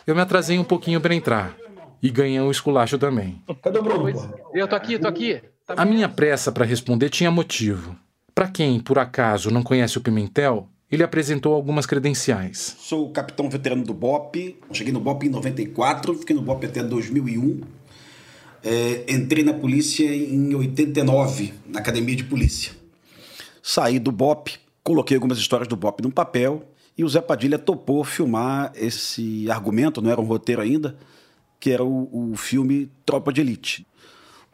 [0.05, 1.55] Eu me atrasei um pouquinho para entrar.
[2.01, 3.41] E ganhei um esculacho também.
[3.61, 4.33] Cadê o Bruno?
[4.53, 5.41] Eu tô aqui, tô aqui.
[5.65, 7.95] Tá a minha pressa para responder tinha motivo.
[8.35, 12.75] Para quem, por acaso, não conhece o Pimentel, ele apresentou algumas credenciais.
[12.79, 14.59] Sou capitão veterano do BOP.
[14.71, 17.61] Cheguei no BOP em 94, fiquei no BOP até 2001.
[18.63, 22.71] É, entrei na polícia em 89, na academia de polícia.
[23.61, 24.51] Saí do BOP,
[24.83, 26.63] coloquei algumas histórias do BOP num papel
[26.97, 30.95] e o Zé Padilha topou filmar esse argumento, não era um roteiro ainda,
[31.59, 33.85] que era o, o filme Tropa de Elite.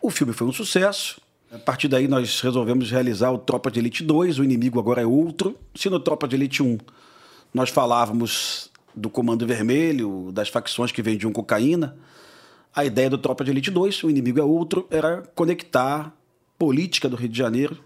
[0.02, 1.22] O filme foi um sucesso.
[1.52, 5.06] A partir daí nós resolvemos realizar o Tropa de Elite 2, o inimigo agora é
[5.06, 5.58] outro.
[5.76, 6.78] Se no Tropa de Elite 1
[7.54, 11.98] nós falávamos do Comando Vermelho, das facções que vendiam cocaína,
[12.76, 16.16] a ideia do Tropa de Elite 2, o inimigo é outro, era conectar
[16.58, 17.78] política do Rio de Janeiro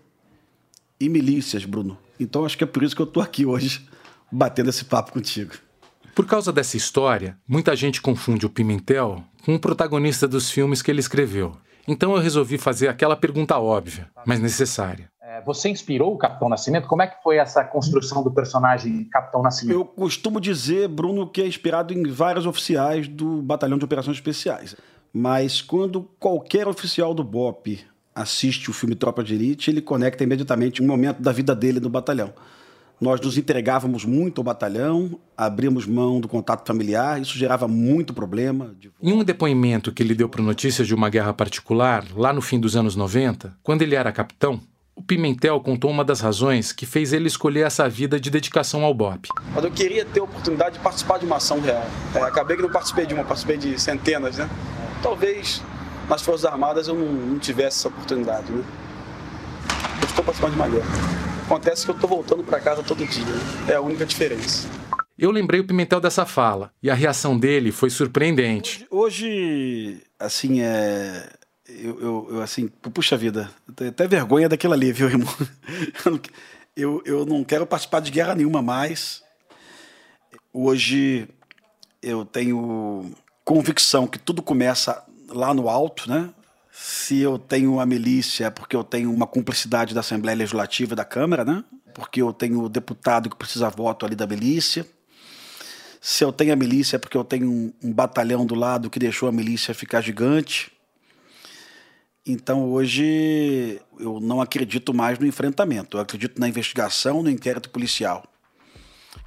[0.99, 1.97] e milícias, Bruno.
[2.19, 3.87] Então acho que é por isso que eu estou aqui hoje,
[4.31, 5.53] batendo esse papo contigo.
[6.15, 10.91] Por causa dessa história, muita gente confunde o Pimentel com o protagonista dos filmes que
[10.91, 11.57] ele escreveu.
[11.87, 15.09] Então eu resolvi fazer aquela pergunta óbvia, mas necessária.
[15.33, 16.87] É, você inspirou o Capitão Nascimento?
[16.87, 19.75] Como é que foi essa construção do personagem Capitão Nascimento?
[19.75, 24.75] Eu costumo dizer, Bruno, que é inspirado em vários oficiais do Batalhão de Operações Especiais.
[25.11, 27.79] Mas quando qualquer oficial do BOP
[28.13, 31.89] assiste o filme Tropa de Elite, ele conecta imediatamente um momento da vida dele no
[31.89, 32.31] batalhão.
[33.01, 38.75] Nós nos entregávamos muito ao batalhão, abrimos mão do contato familiar, isso gerava muito problema.
[39.01, 42.59] Em um depoimento que ele deu para Notícias de uma Guerra Particular, lá no fim
[42.59, 44.61] dos anos 90, quando ele era capitão,
[44.95, 48.93] O Pimentel contou uma das razões que fez ele escolher essa vida de dedicação ao
[48.93, 49.27] BOP.
[49.53, 51.85] Mas eu queria ter a oportunidade de participar de uma ação real.
[52.13, 54.47] É, acabei que não participei de uma, participei de centenas, né?
[55.01, 55.63] Talvez
[56.07, 58.63] nas Forças Armadas eu não, não tivesse essa oportunidade, né?
[59.99, 60.87] Eu estou participando de uma guerra.
[61.45, 63.25] Acontece que eu estou voltando para casa todo dia.
[63.67, 64.67] É a única diferença.
[65.17, 68.85] Eu lembrei o Pimentel dessa fala e a reação dele foi surpreendente.
[68.89, 71.29] Hoje, hoje assim, é,
[71.67, 75.33] eu, eu, eu, assim, puxa vida, tenho até vergonha daquilo ali, viu, irmão?
[76.75, 79.21] Eu, eu não quero participar de guerra nenhuma mais.
[80.51, 81.29] Hoje
[82.01, 83.11] eu tenho
[83.45, 86.31] convicção que tudo começa lá no alto, né?
[86.71, 90.95] Se eu tenho a milícia é porque eu tenho uma cumplicidade da Assembleia Legislativa e
[90.95, 91.63] da Câmara, né?
[91.93, 94.83] Porque eu tenho deputado que precisa voto ali da milícia.
[96.01, 98.97] Se eu tenho a milícia é porque eu tenho um, um batalhão do lado que
[98.97, 100.71] deixou a milícia ficar gigante.
[102.25, 108.23] Então hoje eu não acredito mais no enfrentamento, eu acredito na investigação, no inquérito policial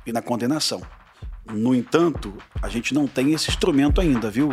[0.06, 0.80] e na condenação.
[1.52, 2.32] No entanto,
[2.62, 4.50] a gente não tem esse instrumento ainda, viu?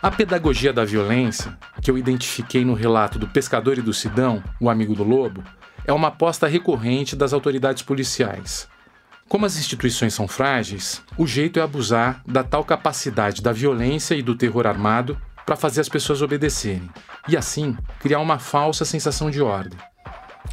[0.00, 4.70] A pedagogia da violência, que eu identifiquei no relato do pescador e do Sidão, o
[4.70, 5.44] amigo do lobo,
[5.84, 8.66] é uma aposta recorrente das autoridades policiais.
[9.28, 14.22] Como as instituições são frágeis, o jeito é abusar da tal capacidade da violência e
[14.22, 16.88] do terror armado para fazer as pessoas obedecerem
[17.28, 19.78] e, assim, criar uma falsa sensação de ordem.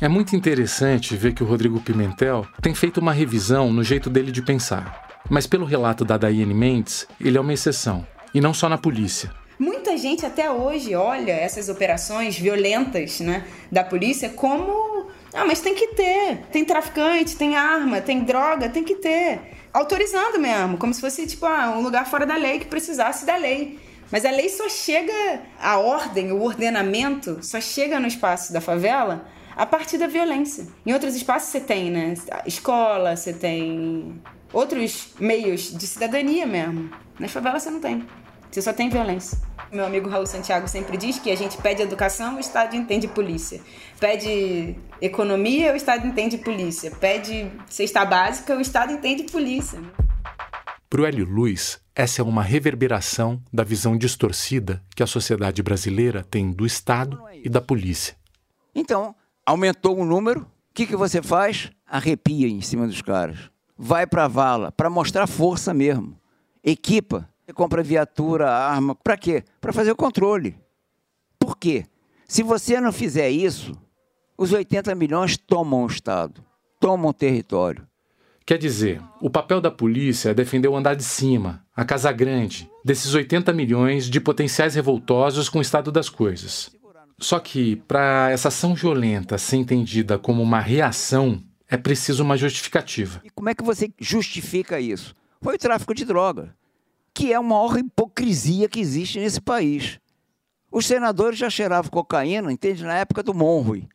[0.01, 4.31] É muito interessante ver que o Rodrigo Pimentel tem feito uma revisão no jeito dele
[4.31, 5.07] de pensar.
[5.29, 9.31] Mas, pelo relato da Daiane Mendes, ele é uma exceção, e não só na polícia.
[9.59, 15.07] Muita gente até hoje olha essas operações violentas né, da polícia como.
[15.33, 16.43] Ah, mas tem que ter.
[16.49, 19.41] Tem traficante, tem arma, tem droga, tem que ter.
[19.73, 23.35] Autorizando mesmo, como se fosse tipo ah, um lugar fora da lei que precisasse da
[23.35, 23.77] lei.
[24.11, 29.25] Mas a lei só chega, a ordem, o ordenamento, só chega no espaço da favela
[29.55, 30.67] a partir da violência.
[30.85, 32.13] Em outros espaços você tem, né?
[32.45, 36.89] Escola, você tem outros meios de cidadania mesmo.
[37.19, 38.07] Nas favelas você não tem.
[38.49, 39.37] Você só tem violência.
[39.71, 43.61] Meu amigo Raul Santiago sempre diz que a gente pede educação, o Estado entende polícia.
[43.99, 46.89] Pede economia, o Estado entende polícia.
[46.89, 49.79] Pede cesta básica, o Estado entende polícia.
[50.89, 56.23] Para o Hélio Luiz, essa é uma reverberação da visão distorcida que a sociedade brasileira
[56.23, 58.15] tem do Estado e da polícia.
[58.73, 59.13] Então,
[59.45, 61.69] aumentou o número, o que, que você faz?
[61.85, 63.51] Arrepia em cima dos caras.
[63.77, 66.17] Vai para a vala, para mostrar força mesmo.
[66.63, 67.29] Equipa.
[67.45, 68.95] Você compra viatura, arma.
[68.95, 69.43] Para quê?
[69.59, 70.57] Para fazer o controle.
[71.37, 71.85] Por quê?
[72.25, 73.77] Se você não fizer isso,
[74.37, 76.41] os 80 milhões tomam o Estado,
[76.79, 77.85] tomam o território.
[78.49, 82.67] Quer dizer, o papel da polícia é defender o andar de cima, a casa grande,
[82.83, 86.71] desses 80 milhões de potenciais revoltosos com o estado das coisas.
[87.19, 93.21] Só que, para essa ação violenta ser entendida como uma reação, é preciso uma justificativa.
[93.23, 95.13] E como é que você justifica isso?
[95.43, 96.55] Foi o tráfico de droga,
[97.13, 99.99] que é a maior hipocrisia que existe nesse país.
[100.71, 103.87] Os senadores já cheiravam cocaína, entende, na época do Monroe.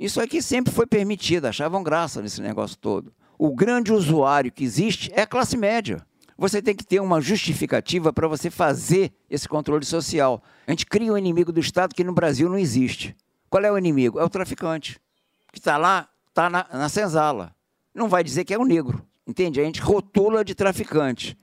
[0.00, 5.10] Isso aqui sempre foi permitido, achavam graça nesse negócio todo o grande usuário que existe
[5.14, 6.04] é a classe média.
[6.36, 10.42] Você tem que ter uma justificativa para você fazer esse controle social.
[10.66, 13.16] A gente cria um inimigo do Estado que no Brasil não existe.
[13.48, 14.20] Qual é o inimigo?
[14.20, 15.00] É o traficante,
[15.50, 17.56] que está lá, está na, na senzala.
[17.94, 19.58] Não vai dizer que é um negro, entende?
[19.58, 21.34] A gente rotula de traficante.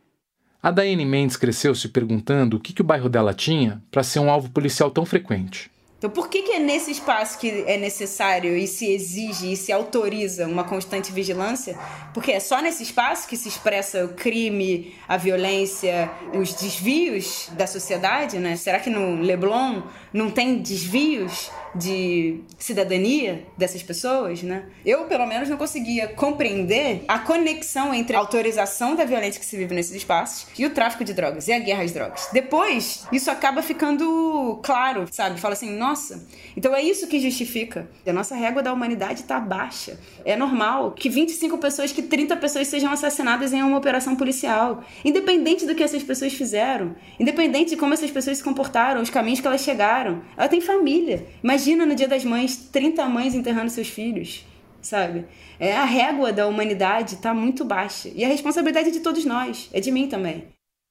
[0.62, 4.20] A Daiane Mendes cresceu se perguntando o que, que o bairro dela tinha para ser
[4.20, 5.72] um alvo policial tão frequente.
[5.98, 9.72] Então, por que, que é nesse espaço que é necessário e se exige e se
[9.72, 11.76] autoriza uma constante vigilância?
[12.14, 17.66] Porque é só nesse espaço que se expressa o crime, a violência, os desvios da
[17.66, 18.56] sociedade, né?
[18.56, 19.82] Será que no Leblon
[20.18, 24.64] não tem desvios de cidadania dessas pessoas, né?
[24.84, 29.56] Eu, pelo menos, não conseguia compreender a conexão entre a autorização da violência que se
[29.56, 32.30] vive nesses espaços e o tráfico de drogas e a guerra às drogas.
[32.34, 35.40] Depois, isso acaba ficando claro, sabe?
[35.40, 36.26] Fala assim, nossa,
[36.56, 37.88] então é isso que justifica.
[38.06, 40.00] A nossa régua da humanidade está baixa.
[40.26, 45.66] É normal que 25 pessoas, que 30 pessoas sejam assassinadas em uma operação policial, independente
[45.66, 49.48] do que essas pessoas fizeram, independente de como essas pessoas se comportaram, os caminhos que
[49.48, 50.07] elas chegaram.
[50.36, 51.26] Ela tem família.
[51.43, 54.46] Imagina no Dia das Mães 30 mães enterrando seus filhos,
[54.82, 55.25] sabe?
[55.60, 59.69] É a régua da humanidade está muito baixa e a responsabilidade é de todos nós,
[59.73, 60.46] é de mim também.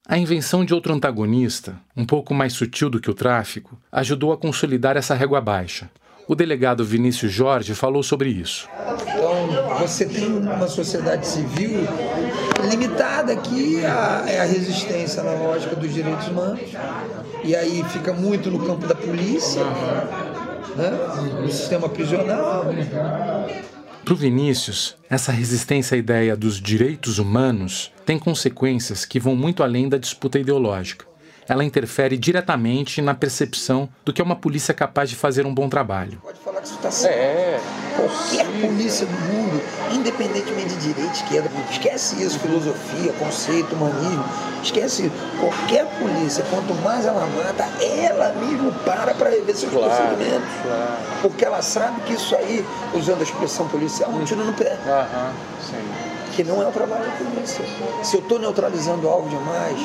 [0.09, 4.39] A invenção de outro antagonista, um pouco mais sutil do que o tráfico, ajudou a
[4.39, 5.91] consolidar essa régua baixa.
[6.29, 8.69] O delegado Vinícius Jorge falou sobre isso.
[8.73, 11.81] Então, você tem uma sociedade civil
[12.69, 16.61] limitada aqui à resistência na lógica dos direitos humanos,
[17.45, 19.65] e aí fica muito no campo da polícia,
[20.77, 20.91] né?
[21.41, 22.67] no sistema prisional.
[24.05, 29.63] Para o Vinícius, essa resistência à ideia dos direitos humanos tem consequências que vão muito
[29.65, 31.07] além da disputa ideológica.
[31.49, 35.69] Ela interfere diretamente na percepção do que é uma polícia capaz de fazer um bom
[35.69, 36.19] trabalho.
[36.23, 37.17] Pode falar que isso está certo.
[37.17, 37.61] É.
[37.97, 44.25] Qualquer polícia do mundo, independentemente de direita, esquerda, esquece isso, filosofia, conceito, humanismo,
[44.63, 45.15] esquece isso.
[45.41, 50.49] Qualquer polícia, quanto mais ela mata, ela mesmo para para rever seus claro, procedimentos.
[50.63, 50.97] Claro.
[51.23, 54.77] Porque ela sabe que isso aí, usando a expressão policial, um tiro no pé.
[54.87, 55.77] Aham, sim.
[56.35, 57.65] Que não é o trabalho da polícia.
[58.03, 59.81] Se eu estou neutralizando algo demais,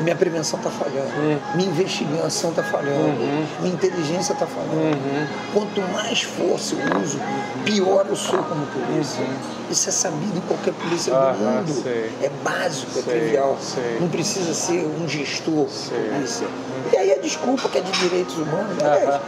[0.00, 1.38] minha prevenção está falhando, uhum.
[1.54, 3.46] minha investigação está falhando, uhum.
[3.60, 4.74] minha inteligência está falhando.
[4.74, 5.26] Uhum.
[5.52, 7.18] Quanto mais força eu uso,
[7.64, 9.24] pior eu sou como polícia.
[9.70, 11.82] Isso é sabido em qualquer polícia do mundo.
[11.82, 12.12] Sei.
[12.22, 13.58] É básico, é sei, é trivial.
[13.60, 13.98] Sei.
[14.00, 16.46] Não precisa ser um gestor de polícia.
[16.92, 19.20] E aí a desculpa que é de direitos humanos, aliás,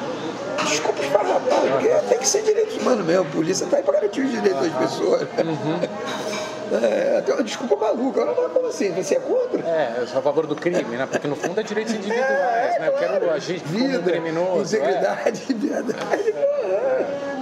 [0.68, 3.22] desculpa esfarrapada, porque tem que ser direitos humanos mesmo.
[3.22, 5.28] A polícia está aí para garantir os direitos das pessoas.
[6.72, 6.84] Uhum.
[6.84, 8.20] É, até uma desculpa maluca.
[8.20, 8.92] Eu não como assim?
[8.92, 9.60] Você é contra?
[9.68, 11.06] É, eu sou a favor do crime, né?
[11.06, 12.88] Porque no fundo é direitos individuais, é, né?
[12.88, 14.76] Eu quero agir Vida, como criminoso.
[14.76, 15.54] Integridade, é.
[15.54, 16.34] verdade.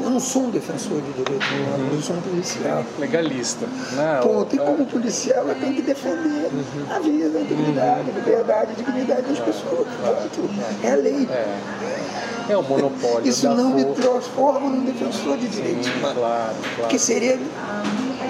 [0.02, 2.84] Eu não sou um defensor de direitos humanos, eu sou um policial.
[2.98, 3.66] Legalista.
[3.92, 4.56] Não, Ponto.
[4.56, 6.86] E como policial eu tenho que defender uhum.
[6.90, 9.86] a vida, a integridade, a liberdade, a dignidade das pessoas.
[9.86, 10.50] Ponto.
[10.82, 11.28] É a lei.
[11.30, 13.28] É, é o monopólio.
[13.28, 13.86] Isso não força.
[13.86, 16.18] me transforma num defensor de direitos humanos.
[16.18, 16.88] Claro, claro.
[16.88, 17.38] Que seria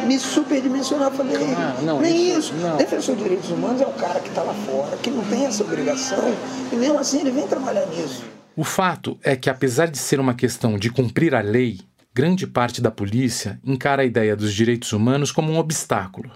[0.07, 1.11] me superdimensionar.
[1.13, 2.39] Falei, ah, não, nem isso.
[2.39, 2.55] isso.
[2.55, 2.77] Não.
[2.77, 5.63] Defensor de direitos humanos é o cara que está lá fora, que não tem essa
[5.63, 6.35] obrigação,
[6.73, 8.25] e mesmo assim ele vem trabalhar nisso.
[8.57, 11.81] O fato é que, apesar de ser uma questão de cumprir a lei,
[12.15, 16.31] grande parte da polícia encara a ideia dos direitos humanos como um obstáculo.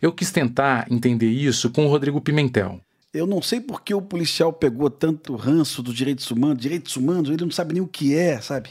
[0.00, 2.80] Eu quis tentar entender isso com o Rodrigo Pimentel.
[3.12, 6.58] Eu não sei por que o policial pegou tanto ranço dos direitos humanos.
[6.58, 8.70] Direitos humanos, ele não sabe nem o que é, sabe?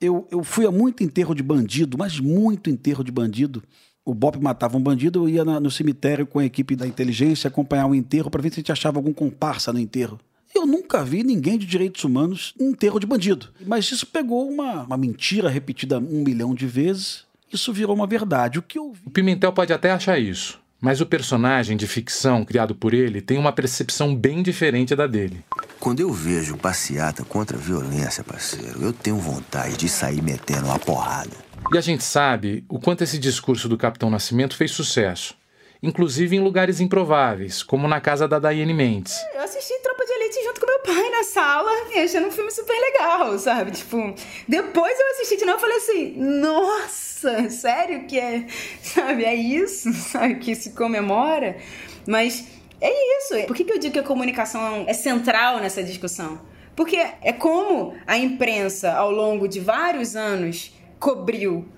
[0.00, 3.62] Eu, eu fui a muito enterro de bandido, mas muito enterro de bandido.
[4.04, 7.48] O Bop matava um bandido, eu ia na, no cemitério com a equipe da inteligência
[7.48, 10.20] acompanhar o enterro para ver se a gente achava algum comparsa no enterro.
[10.54, 13.48] Eu nunca vi ninguém de direitos humanos em enterro de bandido.
[13.66, 17.24] Mas isso pegou uma, uma mentira repetida um milhão de vezes.
[17.52, 18.58] Isso virou uma verdade.
[18.58, 19.00] O que eu vi...
[19.04, 20.60] O Pimentel pode até achar isso.
[20.80, 25.42] Mas o personagem de ficção criado por ele tem uma percepção bem diferente da dele.
[25.84, 30.78] Quando eu vejo passeata contra a violência, parceiro, eu tenho vontade de sair metendo uma
[30.78, 31.36] porrada.
[31.70, 35.36] E a gente sabe o quanto esse discurso do Capitão Nascimento fez sucesso.
[35.82, 39.14] Inclusive em lugares improváveis, como na casa da Daiane Mendes.
[39.34, 42.50] Eu assisti Tropa de Elite junto com meu pai na sala e achando um filme
[42.50, 43.72] super legal, sabe?
[43.72, 44.14] Tipo,
[44.48, 47.14] depois eu assisti de novo e falei assim, nossa!
[47.24, 48.46] nossa, sério que é,
[48.82, 51.56] sabe, é isso, sabe, que se comemora.
[52.06, 52.46] Mas
[52.88, 53.46] é isso.
[53.46, 56.40] Por que, que eu digo que a comunicação é central nessa discussão?
[56.76, 61.68] Porque é como a imprensa, ao longo de vários anos, cobriu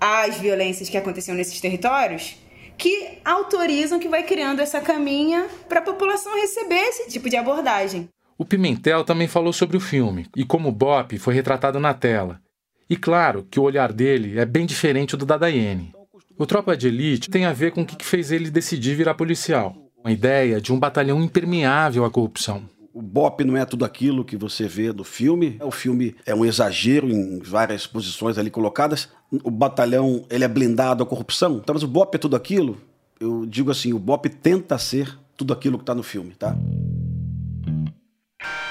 [0.00, 2.36] as violências que aconteciam nesses territórios,
[2.76, 8.08] que autorizam que vai criando essa caminha para a população receber esse tipo de abordagem.
[8.38, 12.40] O Pimentel também falou sobre o filme e como o Bop foi retratado na tela.
[12.88, 15.92] E claro que o olhar dele é bem diferente do da Daiane.
[16.38, 19.85] O Tropa de Elite tem a ver com o que fez ele decidir virar policial.
[20.06, 22.62] Uma ideia de um batalhão impermeável à corrupção.
[22.94, 25.58] O BOP não é tudo aquilo que você vê do filme.
[25.60, 29.08] O filme é um exagero em várias posições ali colocadas.
[29.42, 31.56] O batalhão ele é blindado à corrupção.
[31.56, 32.80] Então, mas o BOP é tudo aquilo.
[33.18, 36.56] Eu digo assim, o BOP tenta ser tudo aquilo que está no filme, tá?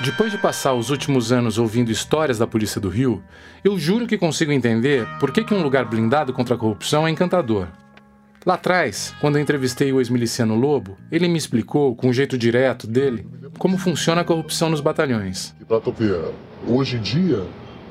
[0.02, 3.22] Depois de passar os últimos anos ouvindo histórias da Polícia do Rio,
[3.62, 7.12] eu juro que consigo entender por que, que um lugar blindado contra a corrupção é
[7.12, 7.68] encantador.
[8.46, 12.86] Lá atrás, quando eu entrevistei o ex-miliciano Lobo, ele me explicou, com um jeito direto
[12.86, 13.28] dele,
[13.58, 15.56] como funciona a corrupção nos batalhões.
[15.60, 16.32] E ver,
[16.68, 17.44] hoje em dia,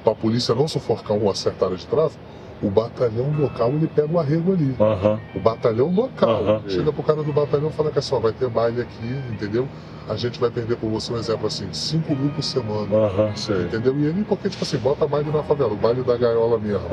[0.05, 2.22] para a polícia não sufocar uma certa área de tráfego,
[2.62, 4.74] o batalhão local ele pega o arrego ali.
[4.78, 5.18] Uhum.
[5.34, 6.42] O batalhão local.
[6.42, 6.62] Uhum.
[6.68, 9.68] Chega pro cara do batalhão e fala que assim, ó, vai ter baile aqui, entendeu?
[10.07, 12.94] A gente vai perder, por você um exemplo assim, 5 mil por semana.
[12.94, 13.32] Uhum,
[13.64, 13.98] entendeu?
[13.98, 16.86] E ele, porque, tipo assim, bota baile na favela, o baile da gaiola mesmo.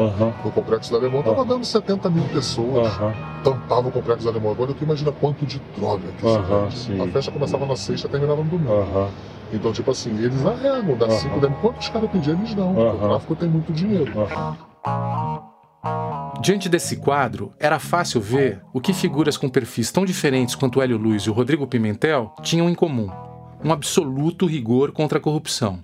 [0.45, 2.88] No Complexo do Alemão, tava dando 70 mil pessoas.
[3.43, 4.51] Tampava o Complexo do Alemão.
[4.51, 8.49] Agora tu imagina quanto de droga que isso A festa começava na sexta terminava no
[8.49, 9.09] domingo.
[9.51, 11.53] Então, tipo assim, eles arregam, dá 5, uhum.
[11.62, 12.72] quantos caras pediam, eles não.
[12.72, 14.14] O tráfico tem muito dinheiro.
[16.41, 20.82] Diante desse quadro, era fácil ver o que figuras com perfis tão diferentes quanto o
[20.82, 23.09] Hélio Luiz e o Rodrigo Pimentel tinham em comum:
[23.63, 25.84] um absoluto rigor contra a corrupção.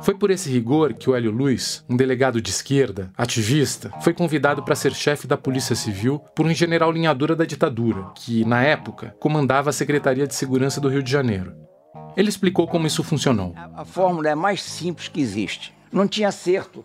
[0.00, 4.62] Foi por esse rigor que o Hélio Luiz, um delegado de esquerda, ativista, foi convidado
[4.62, 9.14] para ser chefe da Polícia Civil por um general linhadura da ditadura, que, na época,
[9.20, 11.54] comandava a Secretaria de Segurança do Rio de Janeiro.
[12.16, 13.52] Ele explicou como isso funcionou.
[13.74, 15.74] A, fórmula é mais simples que existe.
[15.92, 16.84] Não tinha acerto.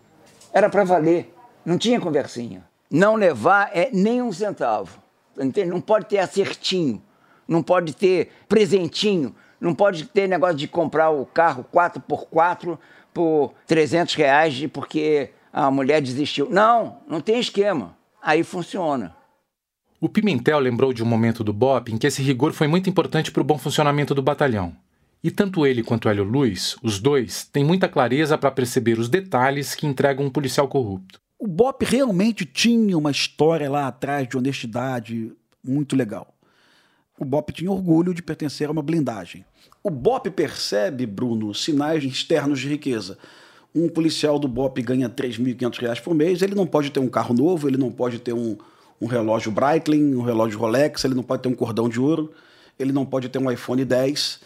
[0.52, 1.32] Era para valer.
[1.66, 2.64] Não tinha conversinha.
[2.88, 5.02] Não levar é nem um centavo.
[5.36, 5.68] Entende?
[5.68, 7.02] Não pode ter acertinho.
[7.48, 9.34] Não pode ter presentinho.
[9.60, 12.78] Não pode ter negócio de comprar o carro 4x4
[13.12, 16.48] por 300 reais porque a mulher desistiu.
[16.48, 17.96] Não, não tem esquema.
[18.22, 19.16] Aí funciona.
[20.00, 23.32] O Pimentel lembrou de um momento do BOP em que esse rigor foi muito importante
[23.32, 24.72] para o bom funcionamento do batalhão.
[25.24, 29.74] E tanto ele quanto Hélio Luiz, os dois, têm muita clareza para perceber os detalhes
[29.74, 31.25] que entregam um policial corrupto.
[31.38, 35.32] O BOP realmente tinha uma história lá atrás de honestidade
[35.62, 36.34] muito legal.
[37.18, 39.44] O BOP tinha orgulho de pertencer a uma blindagem.
[39.82, 43.18] O BOP percebe, Bruno, sinais externos de riqueza.
[43.74, 47.34] Um policial do BOP ganha R$ 3.500 por mês, ele não pode ter um carro
[47.34, 48.56] novo, ele não pode ter um,
[49.00, 52.32] um relógio Breitling, um relógio Rolex, ele não pode ter um cordão de ouro,
[52.78, 54.40] ele não pode ter um iPhone 10.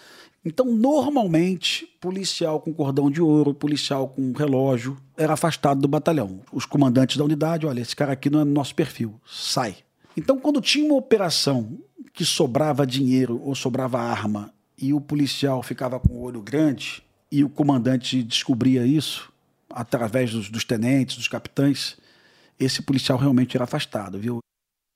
[0.45, 6.41] Então, normalmente, policial com cordão de ouro, policial com relógio, era afastado do batalhão.
[6.51, 9.76] Os comandantes da unidade, olha, esse cara aqui não é no nosso perfil, sai.
[10.16, 11.78] Então, quando tinha uma operação
[12.12, 17.45] que sobrava dinheiro ou sobrava arma e o policial ficava com o olho grande e
[17.45, 19.30] o comandante descobria isso
[19.68, 21.97] através dos, dos tenentes, dos capitães,
[22.59, 24.41] esse policial realmente era afastado, viu?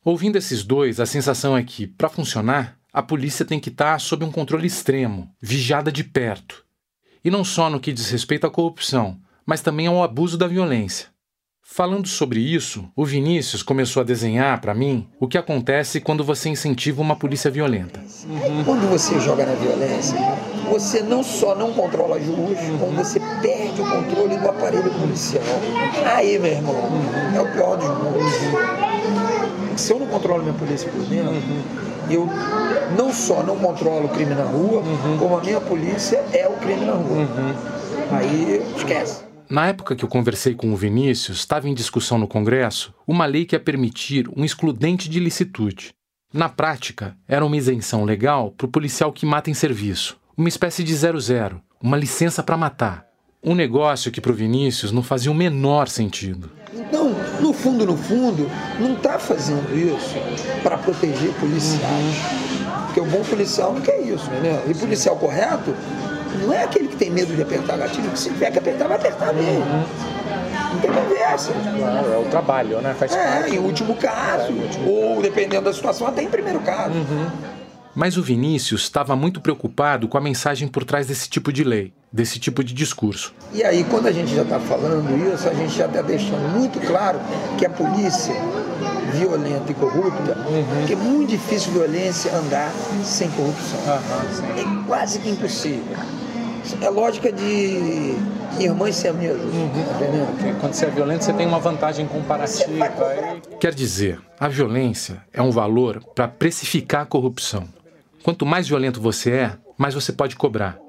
[0.04, 3.98] Ouvindo esses dois, a sensação é que, para funcionar, a polícia tem que estar tá
[3.98, 6.64] sob um controle extremo, vigiada de perto.
[7.24, 11.08] E não só no que diz respeito à corrupção, mas também ao abuso da violência.
[11.60, 16.48] Falando sobre isso, o Vinícius começou a desenhar para mim o que acontece quando você
[16.48, 17.98] incentiva uma polícia violenta.
[17.98, 18.62] Uhum.
[18.62, 20.16] Quando você joga na violência,
[20.70, 25.42] você não só não controla ruas, como você perde o controle do aparelho policial.
[26.14, 26.90] Aí, meu irmão,
[27.34, 29.80] é o pior dos mundos.
[29.80, 31.34] Se eu não controlo minha polícia por dentro,
[32.10, 32.28] eu
[32.96, 34.82] não só não controlo o crime na rua,
[35.18, 37.28] como a minha polícia é o crime na rua.
[38.10, 39.24] Aí esquece.
[39.48, 43.44] Na época que eu conversei com o Vinícius, estava em discussão no Congresso uma lei
[43.44, 45.94] que ia permitir um excludente de licitude.
[46.32, 50.82] Na prática, era uma isenção legal para o policial que mata em serviço, uma espécie
[50.82, 53.06] de zero-zero, uma licença para matar.
[53.42, 56.50] Um negócio que para o Vinícius não fazia o menor sentido.
[56.72, 57.03] Então,
[57.40, 60.16] no fundo, no fundo, não está fazendo isso
[60.62, 62.16] para proteger policiais.
[62.86, 64.62] Porque o bom policial não quer isso, né?
[64.68, 65.74] E policial correto
[66.40, 68.96] não é aquele que tem medo de apertar gatilho, que se tiver que apertar, vai
[68.96, 69.60] apertar mesmo.
[69.60, 69.84] Uhum.
[70.72, 71.52] Não tem conversa.
[71.52, 72.94] Claro, é o trabalho, né?
[72.94, 73.54] Faz é, parte.
[73.54, 74.48] em último caso.
[74.48, 76.94] É, último ou, dependendo da situação, até em primeiro caso.
[76.94, 77.26] Uhum.
[77.94, 81.92] Mas o Vinícius estava muito preocupado com a mensagem por trás desse tipo de lei,
[82.14, 83.34] desse tipo de discurso.
[83.52, 86.78] E aí, quando a gente já está falando isso, a gente já está deixando muito
[86.86, 87.18] claro
[87.58, 88.32] que a polícia
[89.12, 90.86] violenta e corrupta, uhum.
[90.88, 93.80] é muito difícil violência andar sem corrupção.
[93.80, 95.96] Uhum, é quase que impossível.
[96.80, 98.14] É lógica de
[98.60, 99.70] irmãs siamesas, uhum.
[99.98, 102.92] Tá quando você é violento, você tem uma vantagem comparativa.
[103.58, 107.64] Quer dizer, a violência é um valor para precificar a corrupção.
[108.22, 110.83] Quanto mais violento você é, mais você pode cobrar.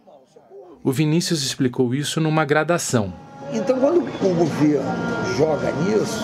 [0.86, 3.12] O Vinícius explicou isso numa gradação.
[3.52, 4.86] Então, quando o governo
[5.36, 6.24] joga nisso,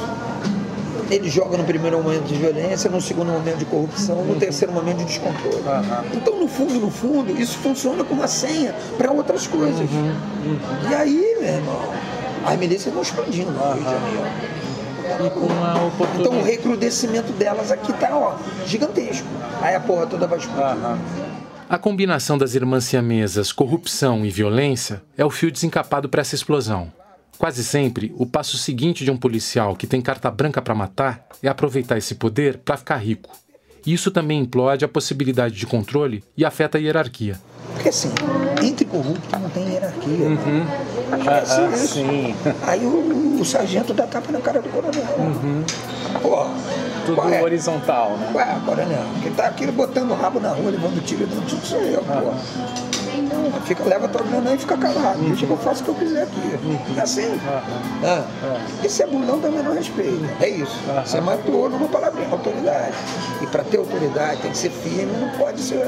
[1.10, 4.98] ele joga no primeiro momento de violência, no segundo momento de corrupção, no terceiro momento
[4.98, 5.56] de descontrole.
[5.56, 6.06] Uhum.
[6.14, 9.80] Então, no fundo, no fundo, isso funciona como uma senha para outras coisas.
[9.80, 10.16] Uhum.
[10.46, 10.60] Uhum.
[10.92, 11.82] E aí, meu irmão,
[12.46, 14.52] as milícias vão expandindo no Rio de Janeiro.
[16.20, 18.36] Então o recrudescimento delas aqui tá ó,
[18.66, 19.28] gigantesco.
[19.60, 20.78] Aí a porra toda vai explodir.
[21.72, 26.92] A combinação das irmãs siamesas, corrupção e violência é o fio desencapado para essa explosão.
[27.38, 31.48] Quase sempre, o passo seguinte de um policial que tem carta branca para matar é
[31.48, 33.30] aproveitar esse poder para ficar rico.
[33.88, 37.40] Isso também implode a possibilidade de controle e afeta a hierarquia.
[37.74, 38.12] Porque assim,
[38.62, 40.26] entre corrupto não tem hierarquia.
[40.26, 40.66] Uhum.
[41.26, 42.36] Ah, ah, sim.
[42.64, 45.16] Aí o, o, sargento dá tapa na cara do coronel.
[45.18, 45.64] Uhum.
[46.22, 46.48] Pô,
[47.06, 47.42] Tudo é?
[47.42, 48.32] horizontal, né?
[48.34, 51.82] Ué, coronel, quem tá aqui botando o rabo na rua, levando tiro, dando tiro sou
[51.82, 52.06] eu, uhum.
[52.06, 52.92] pô.
[53.66, 55.20] Fica, leva tua grana e fica calado.
[55.20, 55.30] Uhum.
[55.30, 56.40] Deixa que eu faço o que eu quiser aqui.
[56.64, 56.80] Uhum.
[56.98, 57.28] É assim.
[57.28, 57.40] Uhum.
[58.04, 58.26] Ah.
[58.82, 58.86] É.
[58.86, 60.26] E se é bundão também não respeita.
[60.40, 60.76] É isso.
[60.88, 61.02] Uhum.
[61.06, 62.94] Você matou numa palavrinha, autoridade.
[63.42, 65.86] E para ter autoridade tem que ser firme, não pode ser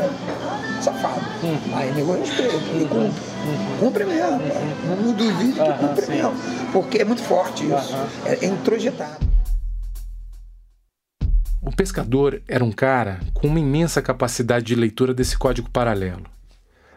[0.82, 1.22] safado.
[1.44, 1.58] Uhum.
[1.76, 3.22] Aí nego respeita e cumpre.
[3.46, 3.78] Uhum.
[3.80, 4.42] Cumpre mesmo.
[4.88, 6.34] Não, não duvide que cumpre mesmo.
[6.72, 7.96] Porque é muito forte isso.
[8.26, 9.33] É introjetado.
[11.66, 16.26] O pescador era um cara com uma imensa capacidade de leitura desse código paralelo.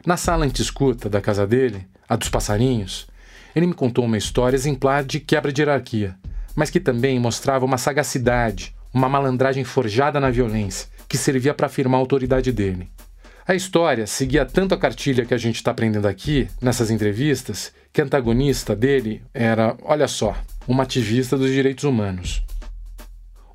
[0.04, 3.06] Na sala anti-escuta da casa dele, a dos passarinhos,
[3.54, 6.16] ele me contou uma história exemplar de quebra de hierarquia,
[6.54, 11.98] mas que também mostrava uma sagacidade, uma malandragem forjada na violência, que servia para afirmar
[11.98, 12.88] a autoridade dele.
[13.46, 18.00] A história seguia tanto a cartilha que a gente está aprendendo aqui, nessas entrevistas, que
[18.00, 20.36] a antagonista dele era, olha só,
[20.66, 22.45] uma ativista dos direitos humanos.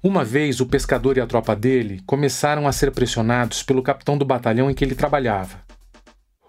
[0.03, 4.25] Uma vez, o pescador e a tropa dele começaram a ser pressionados pelo capitão do
[4.25, 5.59] batalhão em que ele trabalhava.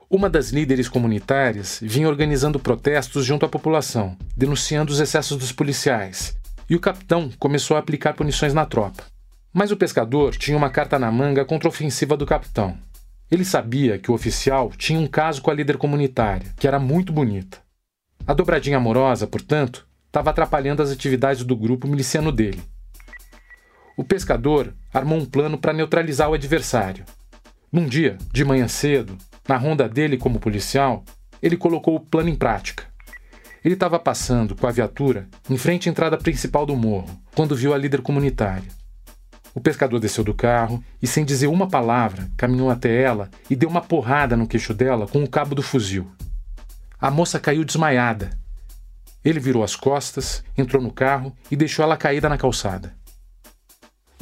[0.08, 6.34] Uma das líderes comunitárias vinha organizando protestos junto à população, denunciando os excessos dos policiais,
[6.66, 9.04] e o capitão começou a aplicar punições na tropa.
[9.52, 12.74] Mas o pescador tinha uma carta na manga contra a ofensiva do capitão.
[13.30, 17.12] Ele sabia que o oficial tinha um caso com a líder comunitária, que era muito
[17.12, 17.58] bonita.
[18.26, 22.62] A dobradinha amorosa, portanto, estava atrapalhando as atividades do grupo miliciano dele.
[23.96, 27.04] O pescador armou um plano para neutralizar o adversário.
[27.70, 29.16] Num dia, de manhã cedo,
[29.46, 31.04] na ronda dele como policial,
[31.42, 32.84] ele colocou o plano em prática.
[33.64, 37.72] Ele estava passando com a viatura em frente à entrada principal do morro, quando viu
[37.74, 38.68] a líder comunitária.
[39.54, 43.68] O pescador desceu do carro e, sem dizer uma palavra, caminhou até ela e deu
[43.68, 46.10] uma porrada no queixo dela com o cabo do fuzil.
[46.98, 48.30] A moça caiu desmaiada.
[49.24, 52.94] Ele virou as costas, entrou no carro e deixou ela caída na calçada.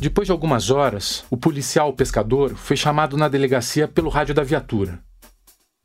[0.00, 4.98] Depois de algumas horas, o policial pescador foi chamado na delegacia pelo rádio da viatura.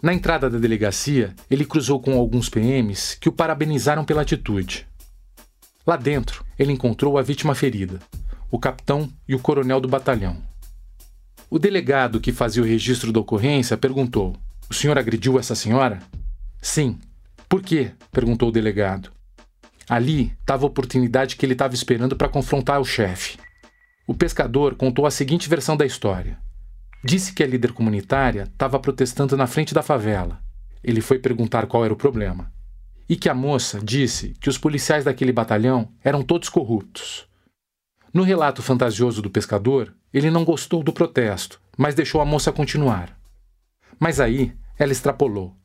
[0.01, 4.87] Na entrada da delegacia, ele cruzou com alguns PMs que o parabenizaram pela atitude.
[5.85, 7.99] Lá dentro, ele encontrou a vítima ferida,
[8.49, 10.41] o capitão e o coronel do batalhão.
[11.49, 14.33] O delegado que fazia o registro da ocorrência perguntou:
[14.69, 16.01] O senhor agrediu essa senhora?
[16.61, 16.99] Sim.
[17.49, 17.91] Por quê?
[18.13, 19.11] perguntou o delegado.
[19.89, 23.43] Ali estava a oportunidade que ele estava esperando para confrontar o chefe.
[24.07, 26.37] O pescador contou a seguinte versão da história.
[27.03, 30.39] Disse que a líder comunitária estava protestando na frente da favela.
[30.83, 32.51] Ele foi perguntar qual era o problema.
[33.09, 37.27] E que a moça disse que os policiais daquele batalhão eram todos corruptos.
[38.13, 43.17] No relato fantasioso do pescador, ele não gostou do protesto, mas deixou a moça continuar.
[43.99, 45.55] Mas aí ela extrapolou.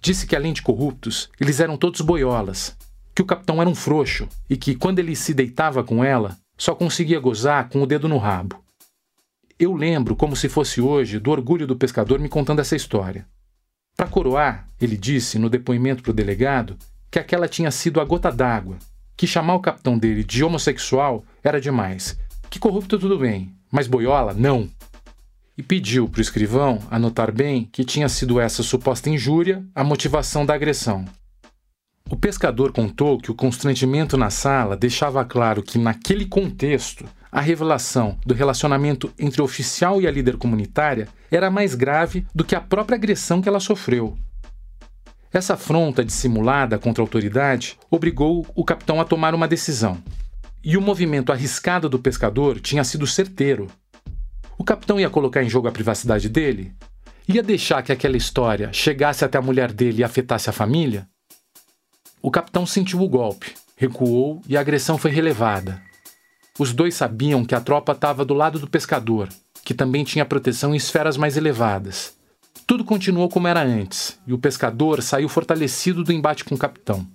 [0.00, 2.76] Disse que além de corruptos, eles eram todos boiolas,
[3.12, 6.74] que o capitão era um frouxo e que, quando ele se deitava com ela, só
[6.74, 8.62] conseguia gozar com o dedo no rabo.
[9.58, 13.26] Eu lembro, como se fosse hoje, do orgulho do pescador me contando essa história.
[13.96, 16.76] Para coroar, ele disse, no depoimento para o delegado,
[17.10, 18.76] que aquela tinha sido a gota d'água,
[19.16, 22.18] que chamar o capitão dele de homossexual era demais,
[22.50, 24.68] que corrupto tudo bem, mas boiola, não.
[25.56, 30.46] E pediu para o escrivão anotar bem que tinha sido essa suposta injúria a motivação
[30.46, 31.04] da agressão.
[32.10, 38.16] O pescador contou que o constrangimento na sala deixava claro que, naquele contexto, a revelação
[38.24, 42.60] do relacionamento entre o oficial e a líder comunitária era mais grave do que a
[42.62, 44.16] própria agressão que ela sofreu.
[45.30, 50.02] Essa afronta dissimulada contra a autoridade obrigou o capitão a tomar uma decisão.
[50.64, 53.66] E o movimento arriscado do pescador tinha sido certeiro.
[54.56, 56.72] O capitão ia colocar em jogo a privacidade dele?
[57.28, 61.06] Ia deixar que aquela história chegasse até a mulher dele e afetasse a família?
[62.20, 65.80] O capitão sentiu o golpe, recuou e a agressão foi relevada.
[66.58, 69.28] Os dois sabiam que a tropa estava do lado do pescador,
[69.64, 72.16] que também tinha proteção em esferas mais elevadas.
[72.66, 77.06] Tudo continuou como era antes, e o pescador saiu fortalecido do embate com o capitão.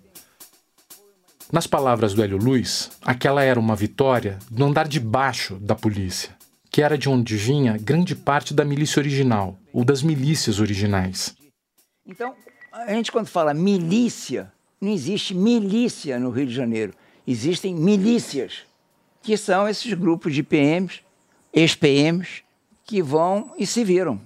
[1.52, 6.36] Nas palavras do Hélio Luiz, aquela era uma vitória do andar de baixo da polícia,
[6.72, 11.36] que era de onde vinha grande parte da milícia original, ou das milícias originais.
[12.08, 12.34] Então,
[12.72, 14.53] a gente quando fala milícia,
[14.84, 16.94] não existe milícia no Rio de Janeiro.
[17.26, 18.64] Existem milícias
[19.22, 21.00] que são esses grupos de PMs,
[21.54, 22.44] ex-PMs,
[22.84, 24.20] que vão e se viram.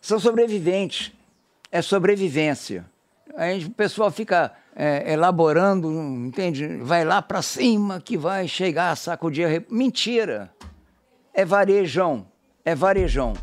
[0.00, 1.10] São sobreviventes.
[1.72, 2.86] É sobrevivência.
[3.34, 6.76] Aí o pessoal fica é, elaborando, entende?
[6.76, 9.66] Vai lá para cima que vai chegar sacudir.
[9.68, 10.52] Mentira!
[11.32, 12.24] É varejão.
[12.64, 13.34] É varejão.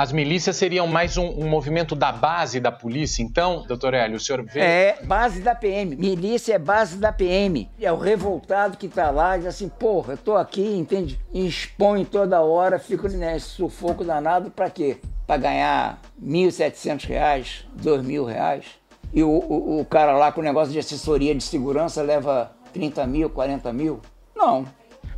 [0.00, 4.18] As milícias seriam mais um, um, movimento da base da polícia, então, doutor Hélio, o
[4.18, 4.58] senhor vê...
[4.58, 5.94] É, base da PM.
[5.94, 7.68] Milícia é base da PM.
[7.78, 11.20] É o revoltado que tá lá e diz assim, porra, eu tô aqui, entende?
[11.34, 14.96] Expõe toda hora, fico nesse sufoco danado para quê?
[15.26, 18.64] Para ganhar R$ 1.700, R$ 2.000.
[19.12, 23.06] E o, o, o, cara lá com o negócio de assessoria de segurança leva 30
[23.06, 24.00] mil, 40 mil?
[24.34, 24.64] Não.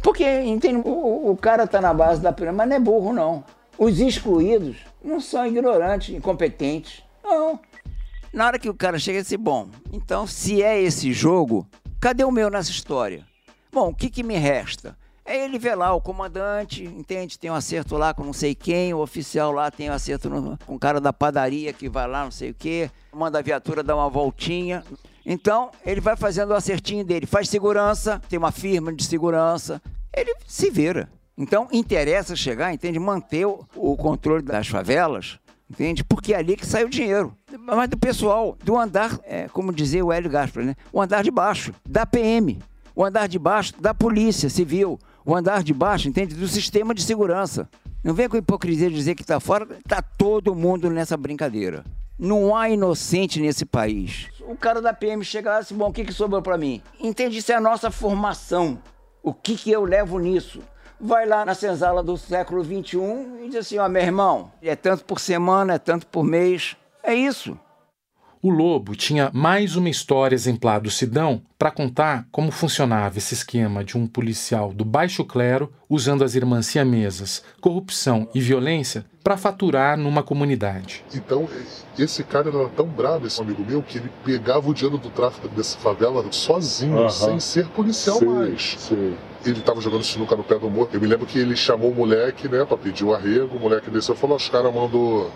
[0.03, 0.83] Porque, entende?
[0.85, 3.45] O, o cara tá na base da PM, mas não é burro, não.
[3.83, 7.03] Os excluídos não são ignorantes, incompetentes.
[7.21, 7.59] Não.
[8.33, 11.67] Na hora que o cara chega e diz, bom, então se é esse jogo,
[12.01, 13.27] cadê o meu nessa história?
[13.73, 14.97] Bom, o que, que me resta?
[15.25, 17.37] É ele ver lá o comandante, entende?
[17.37, 20.57] Tem um acerto lá com não sei quem, o oficial lá tem um acerto no,
[20.65, 23.83] com o cara da padaria que vai lá, não sei o quê, manda a viatura
[23.83, 24.85] dar uma voltinha.
[25.27, 29.83] Então, ele vai fazendo o acertinho dele, faz segurança, tem uma firma de segurança,
[30.15, 31.11] ele se vira.
[31.43, 33.01] Então, interessa chegar, entende?
[33.01, 36.05] Manter o, controle das favelas entende?
[36.05, 37.35] Porque é ali que sai o dinheiro.
[37.59, 40.77] Mas do pessoal, do andar, é, como dizia o Hélio Gaspar, né?
[40.93, 42.59] O andar de baixo, da PM.
[42.95, 45.01] O andar de baixo da Polícia Civil.
[45.25, 46.35] O andar de baixo, entende?
[46.35, 47.69] Do sistema de segurança.
[48.05, 51.85] Não vem com hipocrisia dizer que está fora, está todo mundo nessa brincadeira.
[52.19, 54.29] Não há inocente nesse país.
[54.43, 56.83] O cara da PM chega lá e diz: Bom, o que, que sobrou para mim?
[57.01, 57.39] Entende?
[57.39, 58.79] Isso é a nossa formação.
[59.23, 60.61] O que, que eu levo nisso?
[61.05, 62.99] Vai lá na senzala do século XXI
[63.43, 66.77] e diz assim: Ó, meu irmão, é tanto por semana, é tanto por mês.
[67.03, 67.59] É isso.
[68.41, 73.83] O Lobo tinha mais uma história exemplar do Sidão para contar como funcionava esse esquema
[73.83, 79.97] de um policial do baixo clero usando as irmãs siamesas, corrupção e violência para faturar
[79.97, 81.05] numa comunidade.
[81.13, 81.49] Então,
[81.99, 85.49] esse cara era tão bravo, esse amigo meu, que ele pegava o dinheiro do tráfico
[85.49, 87.11] dessa favela sozinho, uh -huh.
[87.11, 88.77] sem ser policial sim, mais.
[88.79, 89.17] Sim.
[89.45, 90.89] Ele estava jogando sinuca no pé do morro.
[90.93, 93.57] Eu me lembro que ele chamou o moleque, né, para pedir o arrego.
[93.57, 95.31] O moleque desceu e falou: os caras mandou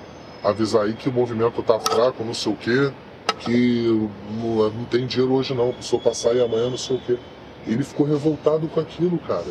[0.45, 2.93] avisar aí que o movimento tá fraco, não sei o quê,
[3.41, 7.19] que não, não tem dinheiro hoje não, precisou passar aí amanhã, não sei o quê.
[7.67, 9.45] Ele ficou revoltado com aquilo, cara.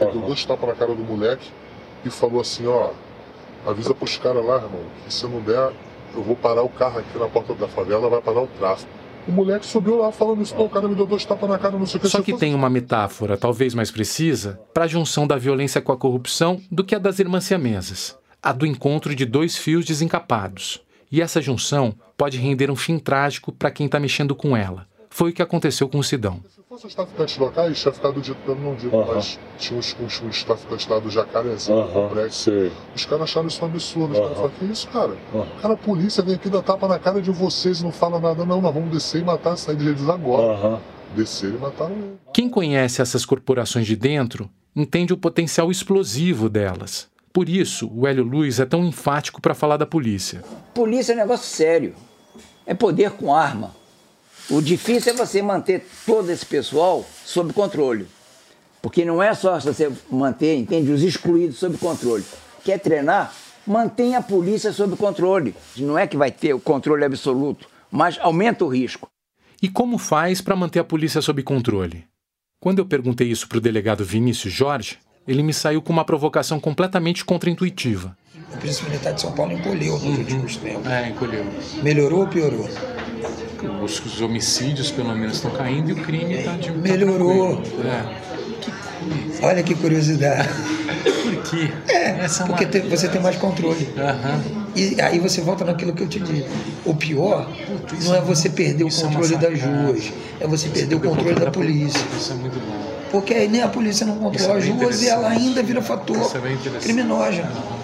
[0.00, 1.50] Ele deu dois tapas na cara do moleque
[2.04, 2.90] e falou assim, ó,
[3.64, 5.72] avisa pros caras lá, irmão, que se não der,
[6.14, 8.90] eu vou parar o carro aqui na porta da favela, vai parar o tráfego.
[9.28, 11.78] O moleque subiu lá falando isso, não, o cara me deu dois tapas na cara,
[11.78, 12.08] não sei o que.
[12.08, 15.96] Só que tem uma metáfora, talvez mais precisa, para a junção da violência com a
[15.96, 20.80] corrupção do que a das irmãs siamesas a do encontro de dois fios desencapados.
[21.12, 24.86] E essa junção pode render um fim trágico para quem está mexendo com ela.
[25.10, 26.40] Foi o que aconteceu com o Sidão.
[26.82, 29.14] Os traficantes locais, tinha ficado dito pelo não dito, uh -huh.
[29.14, 31.92] mas tinha uns, uns, uns traficantes lá do Jacarezinho, uh -huh.
[31.92, 32.50] complexo.
[32.96, 34.12] Os caras acharam isso um absurdo.
[34.12, 34.22] Os uh -huh.
[34.22, 35.10] caras falaram, que isso, cara?
[35.10, 35.60] Uh -huh.
[35.60, 38.46] Cara, a polícia vem aqui dar tapa na cara de vocês e não fala nada.
[38.46, 40.80] Não, nós vamos descer e matar, sair deles agora.
[41.14, 42.16] Descer e matar ele.
[42.32, 47.08] Quem conhece essas corporações de dentro entende o potencial explosivo delas.
[47.30, 50.42] Por isso, o Hélio Luiz é tão enfático para falar da polícia.
[50.72, 51.94] Polícia é um negócio sério.
[52.64, 53.78] É poder com arma.
[54.50, 58.08] O difícil é você manter todo esse pessoal sob controle.
[58.82, 62.24] Porque não é só você manter, entende, os excluídos sob controle.
[62.64, 63.32] Quer treinar?
[63.64, 65.54] Mantenha a polícia sob controle.
[65.76, 69.08] Não é que vai ter o controle absoluto, mas aumenta o risco.
[69.62, 72.04] E como faz para manter a polícia sob controle?
[72.58, 74.98] Quando eu perguntei isso para o delegado Vinícius Jorge,
[75.28, 78.16] ele me saiu com uma provocação completamente contraintuitiva.
[78.52, 80.90] A Polícia Militar de São Paulo encolheu nos últimos tempos.
[80.90, 81.46] É, encolheu.
[81.82, 82.68] Melhorou ou piorou?
[83.66, 86.70] Os, os homicídios, pelo menos, estão caindo e o crime está de.
[86.76, 87.56] Melhorou.
[87.56, 88.30] Tá é.
[89.42, 90.48] Olha que curiosidade.
[90.48, 91.72] Por quê?
[91.88, 93.88] É, Essa é porque você tem mais controle.
[93.96, 94.60] Uhum.
[94.76, 96.46] E aí você volta naquilo que eu te disse.
[96.84, 100.68] O pior Puta, não é você perder o é controle é das ruas, é você
[100.68, 102.04] perder o controle da polícia.
[102.16, 102.90] Isso é muito bom.
[103.10, 106.16] Porque aí nem a polícia não controla é as ruas e ela ainda vira fator
[106.16, 107.79] é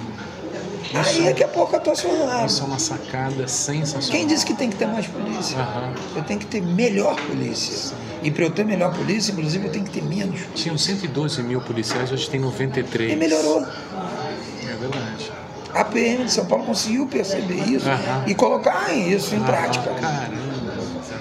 [0.89, 1.25] criminógeno.
[1.25, 2.47] Aí é que é pouco atuacional.
[2.47, 4.11] Isso é uma sacada sensacional.
[4.11, 5.59] Quem disse que tem que ter mais polícia?
[5.59, 5.95] Uhum.
[6.17, 7.77] Eu tenho que ter melhor polícia.
[7.77, 7.95] Sim.
[8.23, 10.41] E para eu ter melhor polícia, inclusive, eu tenho que ter menos.
[10.55, 13.13] Tinham 112 mil policiais, hoje tem 93.
[13.13, 13.63] E melhorou.
[13.63, 15.33] É verdade.
[15.75, 18.23] A PM de São Paulo conseguiu perceber isso uhum.
[18.27, 19.45] e colocar isso em uhum.
[19.45, 19.91] prática.
[19.91, 20.47] Caramba.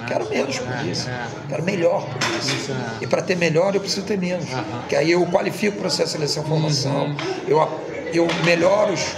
[0.06, 1.10] Quero menos polícia.
[1.10, 1.48] É, é.
[1.48, 2.72] Quero melhor polícia.
[2.72, 3.04] É.
[3.04, 4.46] E para ter melhor, eu preciso ter menos.
[4.88, 7.16] Que aí eu qualifico o processo de seleção e formação, uhum.
[7.46, 7.68] eu,
[8.12, 9.16] eu melhoro os,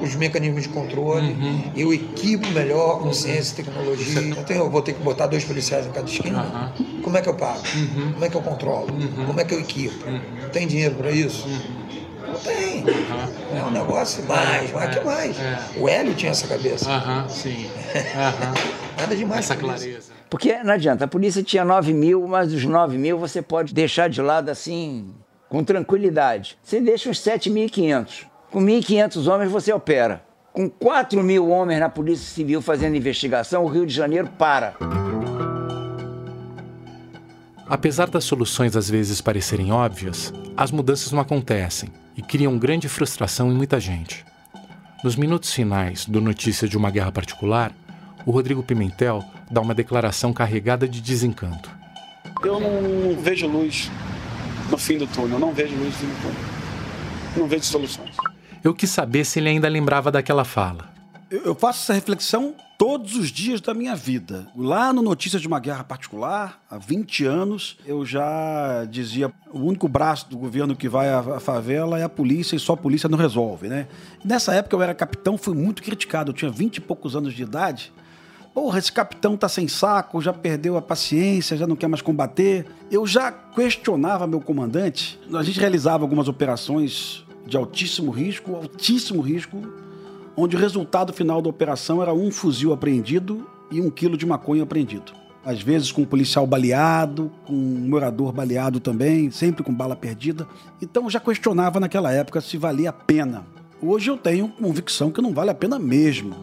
[0.00, 1.72] os mecanismos de controle, uhum.
[1.76, 4.20] eu equipo melhor com ciência e tecnologia.
[4.20, 6.72] Então eu vou ter que botar dois policiais em cada esquina.
[6.78, 7.02] Uhum.
[7.02, 7.62] Como é que eu pago?
[7.74, 8.12] Uhum.
[8.12, 8.92] Como é que eu controlo?
[8.92, 9.26] Uhum.
[9.26, 10.08] Como é que eu equipo?
[10.08, 10.48] Uhum.
[10.52, 11.48] Tem dinheiro para isso?
[12.26, 12.82] Não tem.
[12.82, 13.58] Uhum.
[13.58, 15.38] É um negócio mais, mas é, que mais?
[15.38, 15.58] É.
[15.76, 16.90] O Hélio tinha essa cabeça.
[16.90, 17.66] Aham, sim.
[18.98, 19.44] Nada demais.
[19.44, 20.12] Essa clareza.
[20.30, 24.08] Porque não adianta, a polícia tinha 9 mil, mas os 9 mil você pode deixar
[24.08, 25.14] de lado assim,
[25.48, 26.58] com tranquilidade.
[26.62, 28.26] Você deixa uns 7.500.
[28.54, 30.24] Com 1.500 homens você opera.
[30.52, 34.76] Com 4 mil homens na Polícia Civil fazendo investigação, o Rio de Janeiro para.
[37.66, 43.50] Apesar das soluções às vezes parecerem óbvias, as mudanças não acontecem e criam grande frustração
[43.50, 44.24] em muita gente.
[45.02, 47.72] Nos minutos finais do Notícia de uma Guerra Particular,
[48.24, 51.68] o Rodrigo Pimentel dá uma declaração carregada de desencanto.
[52.44, 53.90] Eu não vejo luz
[54.70, 56.54] no fim do túnel, não vejo luz no fim do túnel.
[57.36, 58.14] Não vejo soluções.
[58.64, 60.88] Eu quis saber se ele ainda lembrava daquela fala.
[61.30, 64.46] Eu faço essa reflexão todos os dias da minha vida.
[64.56, 69.86] Lá no Notícias de uma Guerra Particular, há 20 anos, eu já dizia: o único
[69.86, 73.18] braço do governo que vai à favela é a polícia e só a polícia não
[73.18, 73.86] resolve, né?
[74.24, 76.30] Nessa época eu era capitão, fui muito criticado.
[76.30, 77.92] Eu tinha 20 e poucos anos de idade
[78.54, 82.64] Porra, esse capitão tá sem saco, já perdeu a paciência, já não quer mais combater.
[82.88, 85.18] Eu já questionava meu comandante.
[85.34, 89.62] A gente realizava algumas operações de altíssimo risco, altíssimo risco,
[90.36, 94.62] onde o resultado final da operação era um fuzil apreendido e um quilo de maconha
[94.62, 95.12] apreendido.
[95.44, 100.48] Às vezes com um policial baleado, com um morador baleado também, sempre com bala perdida.
[100.80, 103.44] Então eu já questionava naquela época se valia a pena.
[103.82, 106.34] Hoje eu tenho convicção que não vale a pena mesmo.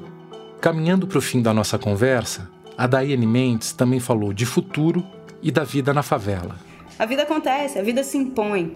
[0.60, 2.48] Caminhando para o fim da nossa conversa,
[2.78, 5.04] a Daiane Mendes também falou de futuro
[5.42, 6.56] e da vida na favela.
[7.00, 8.76] A vida acontece, a vida se impõe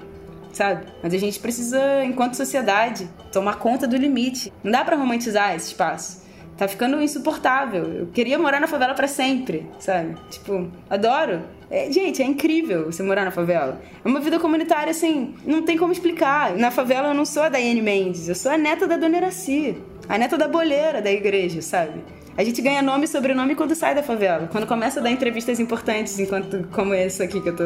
[0.55, 0.85] sabe?
[1.03, 4.51] Mas a gente precisa, enquanto sociedade, tomar conta do limite.
[4.63, 6.23] Não dá para romantizar esse espaço.
[6.57, 7.83] Tá ficando insuportável.
[7.83, 10.15] Eu queria morar na favela para sempre, sabe?
[10.29, 11.41] Tipo, adoro.
[11.69, 13.81] É, gente, é incrível você morar na favela.
[14.03, 16.55] É uma vida comunitária, assim, não tem como explicar.
[16.55, 19.75] Na favela eu não sou a Daiane Mendes, eu sou a neta da Dona Iraci,
[20.07, 22.01] a neta da boleira da igreja, sabe?
[22.37, 25.57] A gente ganha nome e sobrenome quando sai da favela, quando começa a dar entrevistas
[25.57, 27.63] importantes, enquanto como essa aqui que eu tô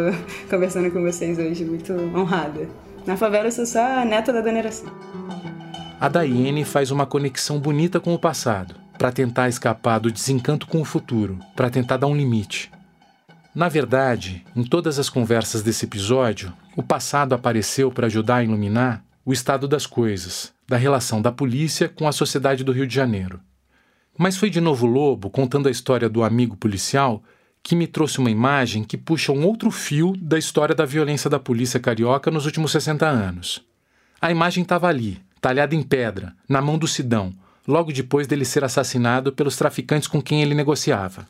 [0.48, 2.70] conversando com vocês hoje, muito honrada.
[3.04, 4.86] Na favela eu sou só a neta da Dona Iraci.
[6.00, 10.82] A Daiane faz uma conexão bonita com o passado, para tentar escapar do desencanto com
[10.82, 12.72] o futuro, para tentar dar um limite.
[13.56, 19.04] Na verdade, em todas as conversas desse episódio, o passado apareceu para ajudar a iluminar
[19.26, 23.40] o estado das coisas, da relação da polícia com a sociedade do Rio de Janeiro.
[24.22, 27.24] Mas foi de novo Lobo, contando a história do amigo policial,
[27.64, 31.40] que me trouxe uma imagem que puxa um outro fio da história da violência da
[31.40, 33.64] polícia carioca nos últimos 60 anos.
[34.20, 37.34] A imagem estava ali, talhada em pedra, na mão do Sidão,
[37.66, 41.26] logo depois dele ser assassinado pelos traficantes com quem ele negociava.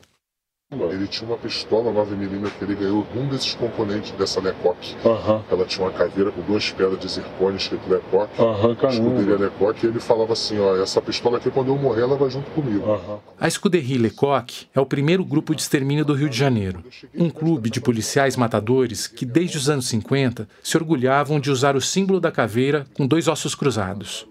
[0.72, 4.96] Ele tinha uma pistola 9mm que ele ganhou de um desses componentes dessa Lecoq.
[5.04, 5.42] Uhum.
[5.50, 8.30] Ela tinha uma caveira com duas pedras de zircônio escrito Lecoq.
[8.40, 9.84] Uhum, escuderia Lecoq.
[9.84, 12.86] E ele falava assim: ó, essa pistola aqui, quando eu morrer, ela vai junto comigo.
[12.86, 13.18] Uhum.
[13.40, 16.84] A Escuderia Lecoq é o primeiro grupo de extermínio do Rio de Janeiro.
[17.16, 21.82] Um clube de policiais matadores que, desde os anos 50, se orgulhavam de usar o
[21.82, 24.28] símbolo da caveira com dois ossos cruzados.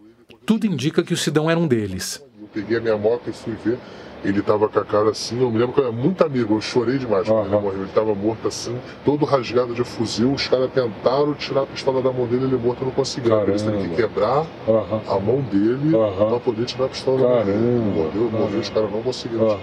[0.46, 2.24] Tudo indica que o Sidão era um deles.
[2.40, 3.76] Eu peguei a minha moto e fui ver
[4.24, 6.60] ele tava com a cara assim, eu me lembro que eu era muito amigo, eu
[6.60, 7.52] chorei demais quando uhum.
[7.52, 7.82] ele morreu.
[7.82, 10.32] Ele tava morto assim, todo rasgado de fuzil.
[10.32, 13.40] Os caras tentaram tirar a pistola da mão dele, ele morto não conseguiu.
[13.42, 15.00] Eles teve que quebrar uhum.
[15.08, 16.28] a mão dele uhum.
[16.28, 17.58] pra poder tirar a pistola da mão dele.
[17.58, 19.58] Morreu, morreu, os caras não conseguiram.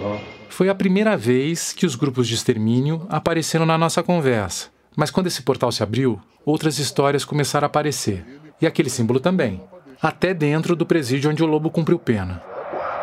[0.48, 4.68] Foi a primeira vez que os grupos de extermínio apareceram na nossa conversa.
[4.96, 8.24] Mas quando esse portal se abriu, outras histórias começaram a aparecer.
[8.60, 9.60] E aquele símbolo também.
[10.00, 12.42] Até dentro do presídio onde o lobo cumpriu pena.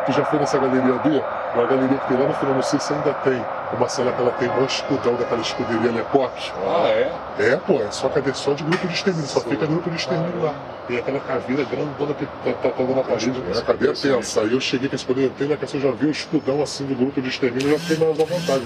[0.06, 1.43] Tu já foi nessa galeria B?
[1.54, 3.40] Uma galeria que tem lá no final, não sei se ainda tem.
[3.72, 6.52] Uma cena que ela tem um escudão daquela escuderia Lecoque.
[6.66, 7.12] Ah, é?
[7.38, 10.42] É, pô, é só cadê só de grupo de extermínio, só fica grupo de extermínio
[10.42, 10.54] lá.
[10.88, 13.42] Tem aquela caveira grandona que tá, tá, tá na parede.
[13.54, 14.40] É, a cadeira tensa.
[14.40, 16.86] Aí eu cheguei com esse poder, tem na casa, eu já vi o escudão assim
[16.86, 18.64] do grupo de extermínio, já fiquei mais à vontade.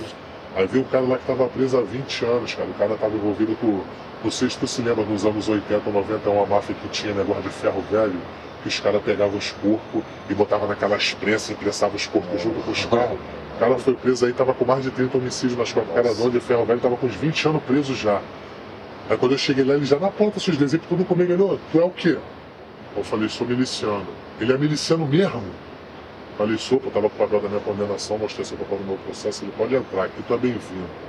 [0.56, 2.68] Aí vi um cara lá que tava preso há 20 anos, cara.
[2.70, 3.80] O cara tava envolvido com.
[4.24, 7.12] Não sei se tu se lembra, nos anos 80 ou 90, uma máfia que tinha
[7.12, 8.18] negócio de ferro velho
[8.62, 12.60] que os caras pegavam os corpos e botavam naquelas prensas e pressavam os corpos junto
[12.60, 13.18] com os carros.
[13.56, 15.90] O cara foi preso aí, tava com mais de 30 homicídios nas costas.
[15.90, 18.20] O cara dono de ferro velho tava com uns 20 anos preso já.
[19.10, 21.80] Aí quando eu cheguei lá, ele já na porta, seus desenhos, tudo comigo, ele, tu
[21.80, 22.18] é o quê?
[22.96, 24.06] Eu falei, sou miliciano.
[24.40, 25.42] Ele é miliciano mesmo?
[26.36, 28.96] Falei, sou, eu tava com o papel da minha condenação, mostrei seu papel do meu
[28.98, 31.07] processo, ele pode entrar aqui, tu é bem-vindo.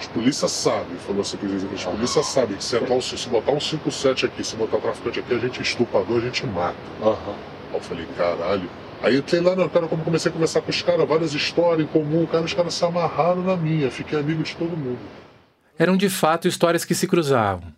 [0.00, 3.28] Os polícia sabem, falou assim pro juiz, os polícia sabem que se, entrar um, se
[3.28, 6.76] botar um 5-7 aqui, se botar traficante aqui, a gente é estuprador, a gente mata.
[7.00, 7.34] Uhum.
[7.70, 8.68] Aí eu falei, caralho.
[9.02, 11.90] Aí entrei lá, no cara, como comecei a conversar com os caras, várias histórias em
[11.90, 14.98] comum, cara, os caras se amarraram na minha, fiquei amigo de todo mundo.
[15.78, 17.72] Eram de fato histórias que se cruzavam.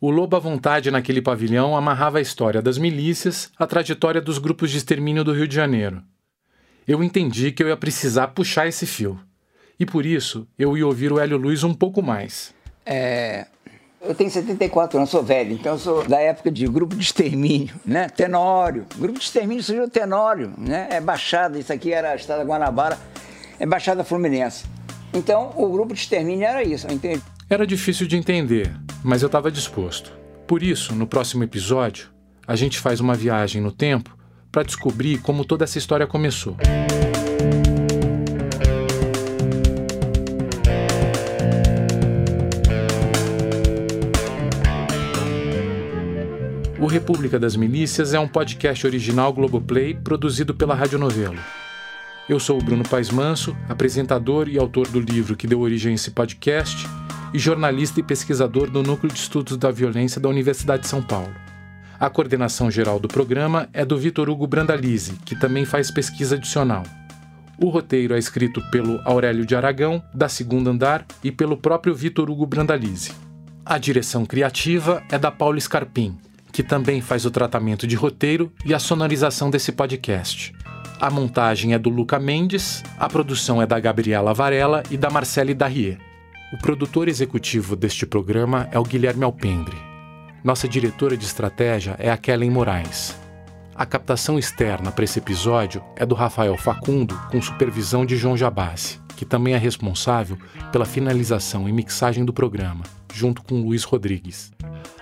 [0.00, 4.70] O Lobo à Vontade naquele pavilhão amarrava a história das milícias à trajetória dos grupos
[4.70, 6.02] de extermínio do Rio de Janeiro.
[6.88, 9.20] Eu entendi que eu ia precisar puxar esse fio
[9.82, 12.54] e por isso eu ia ouvir o Hélio Luiz um pouco mais.
[12.86, 13.46] É,
[14.00, 17.74] eu tenho 74 anos, sou velho, então eu sou da época de grupo de extermínio,
[17.84, 18.08] né?
[18.08, 18.86] Tenório.
[18.96, 20.86] Grupo de extermínio surgiu Tenório, né?
[20.88, 22.96] É Baixada, isso aqui era a Estrada Guanabara,
[23.58, 24.66] é Baixada Fluminense.
[25.12, 27.20] Então o grupo de extermínio era isso, entende?
[27.50, 28.72] Era difícil de entender,
[29.02, 30.12] mas eu estava disposto.
[30.46, 32.08] Por isso, no próximo episódio,
[32.46, 34.16] a gente faz uma viagem no tempo
[34.52, 36.56] para descobrir como toda essa história começou.
[46.92, 51.38] República das Milícias é um podcast original Globoplay produzido pela Rádio Novelo.
[52.28, 55.94] Eu sou o Bruno Paes Manso, apresentador e autor do livro que deu origem a
[55.94, 56.86] esse podcast
[57.32, 61.34] e jornalista e pesquisador do Núcleo de Estudos da Violência da Universidade de São Paulo.
[61.98, 66.82] A coordenação geral do programa é do Vitor Hugo Brandalize, que também faz pesquisa adicional.
[67.56, 72.28] O roteiro é escrito pelo Aurélio de Aragão, da Segunda Andar, e pelo próprio Vitor
[72.28, 73.12] Hugo Brandalize.
[73.64, 76.18] A direção criativa é da Paula Scarpim,
[76.52, 80.54] que também faz o tratamento de roteiro e a sonorização desse podcast.
[81.00, 85.54] A montagem é do Luca Mendes, a produção é da Gabriela Varela e da Marcele
[85.54, 85.98] Darrier.
[86.52, 89.76] O produtor executivo deste programa é o Guilherme Alpendre.
[90.44, 93.16] Nossa diretora de estratégia é a Kellen Moraes.
[93.74, 99.00] A captação externa para esse episódio é do Rafael Facundo, com supervisão de João Jabassi,
[99.16, 100.36] que também é responsável
[100.70, 104.52] pela finalização e mixagem do programa, junto com Luiz Rodrigues.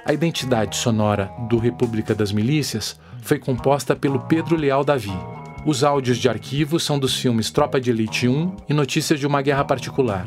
[0.05, 5.13] A identidade sonora do República das Milícias foi composta pelo Pedro Leal Davi.
[5.65, 9.43] Os áudios de arquivo são dos filmes Tropa de Elite 1 e Notícias de uma
[9.43, 10.27] Guerra Particular.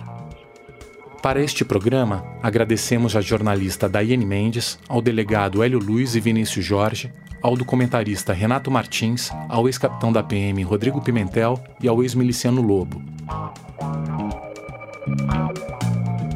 [1.23, 7.11] Para este programa, agradecemos à jornalista Daiane Mendes, ao delegado Hélio Luiz e Vinícius Jorge,
[7.41, 13.01] ao documentarista Renato Martins, ao ex-capitão da PM Rodrigo Pimentel e ao ex-miliciano Lobo.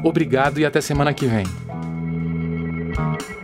[0.04, 1.46] Obrigado e até semana que vem.
[2.98, 3.37] Thank you.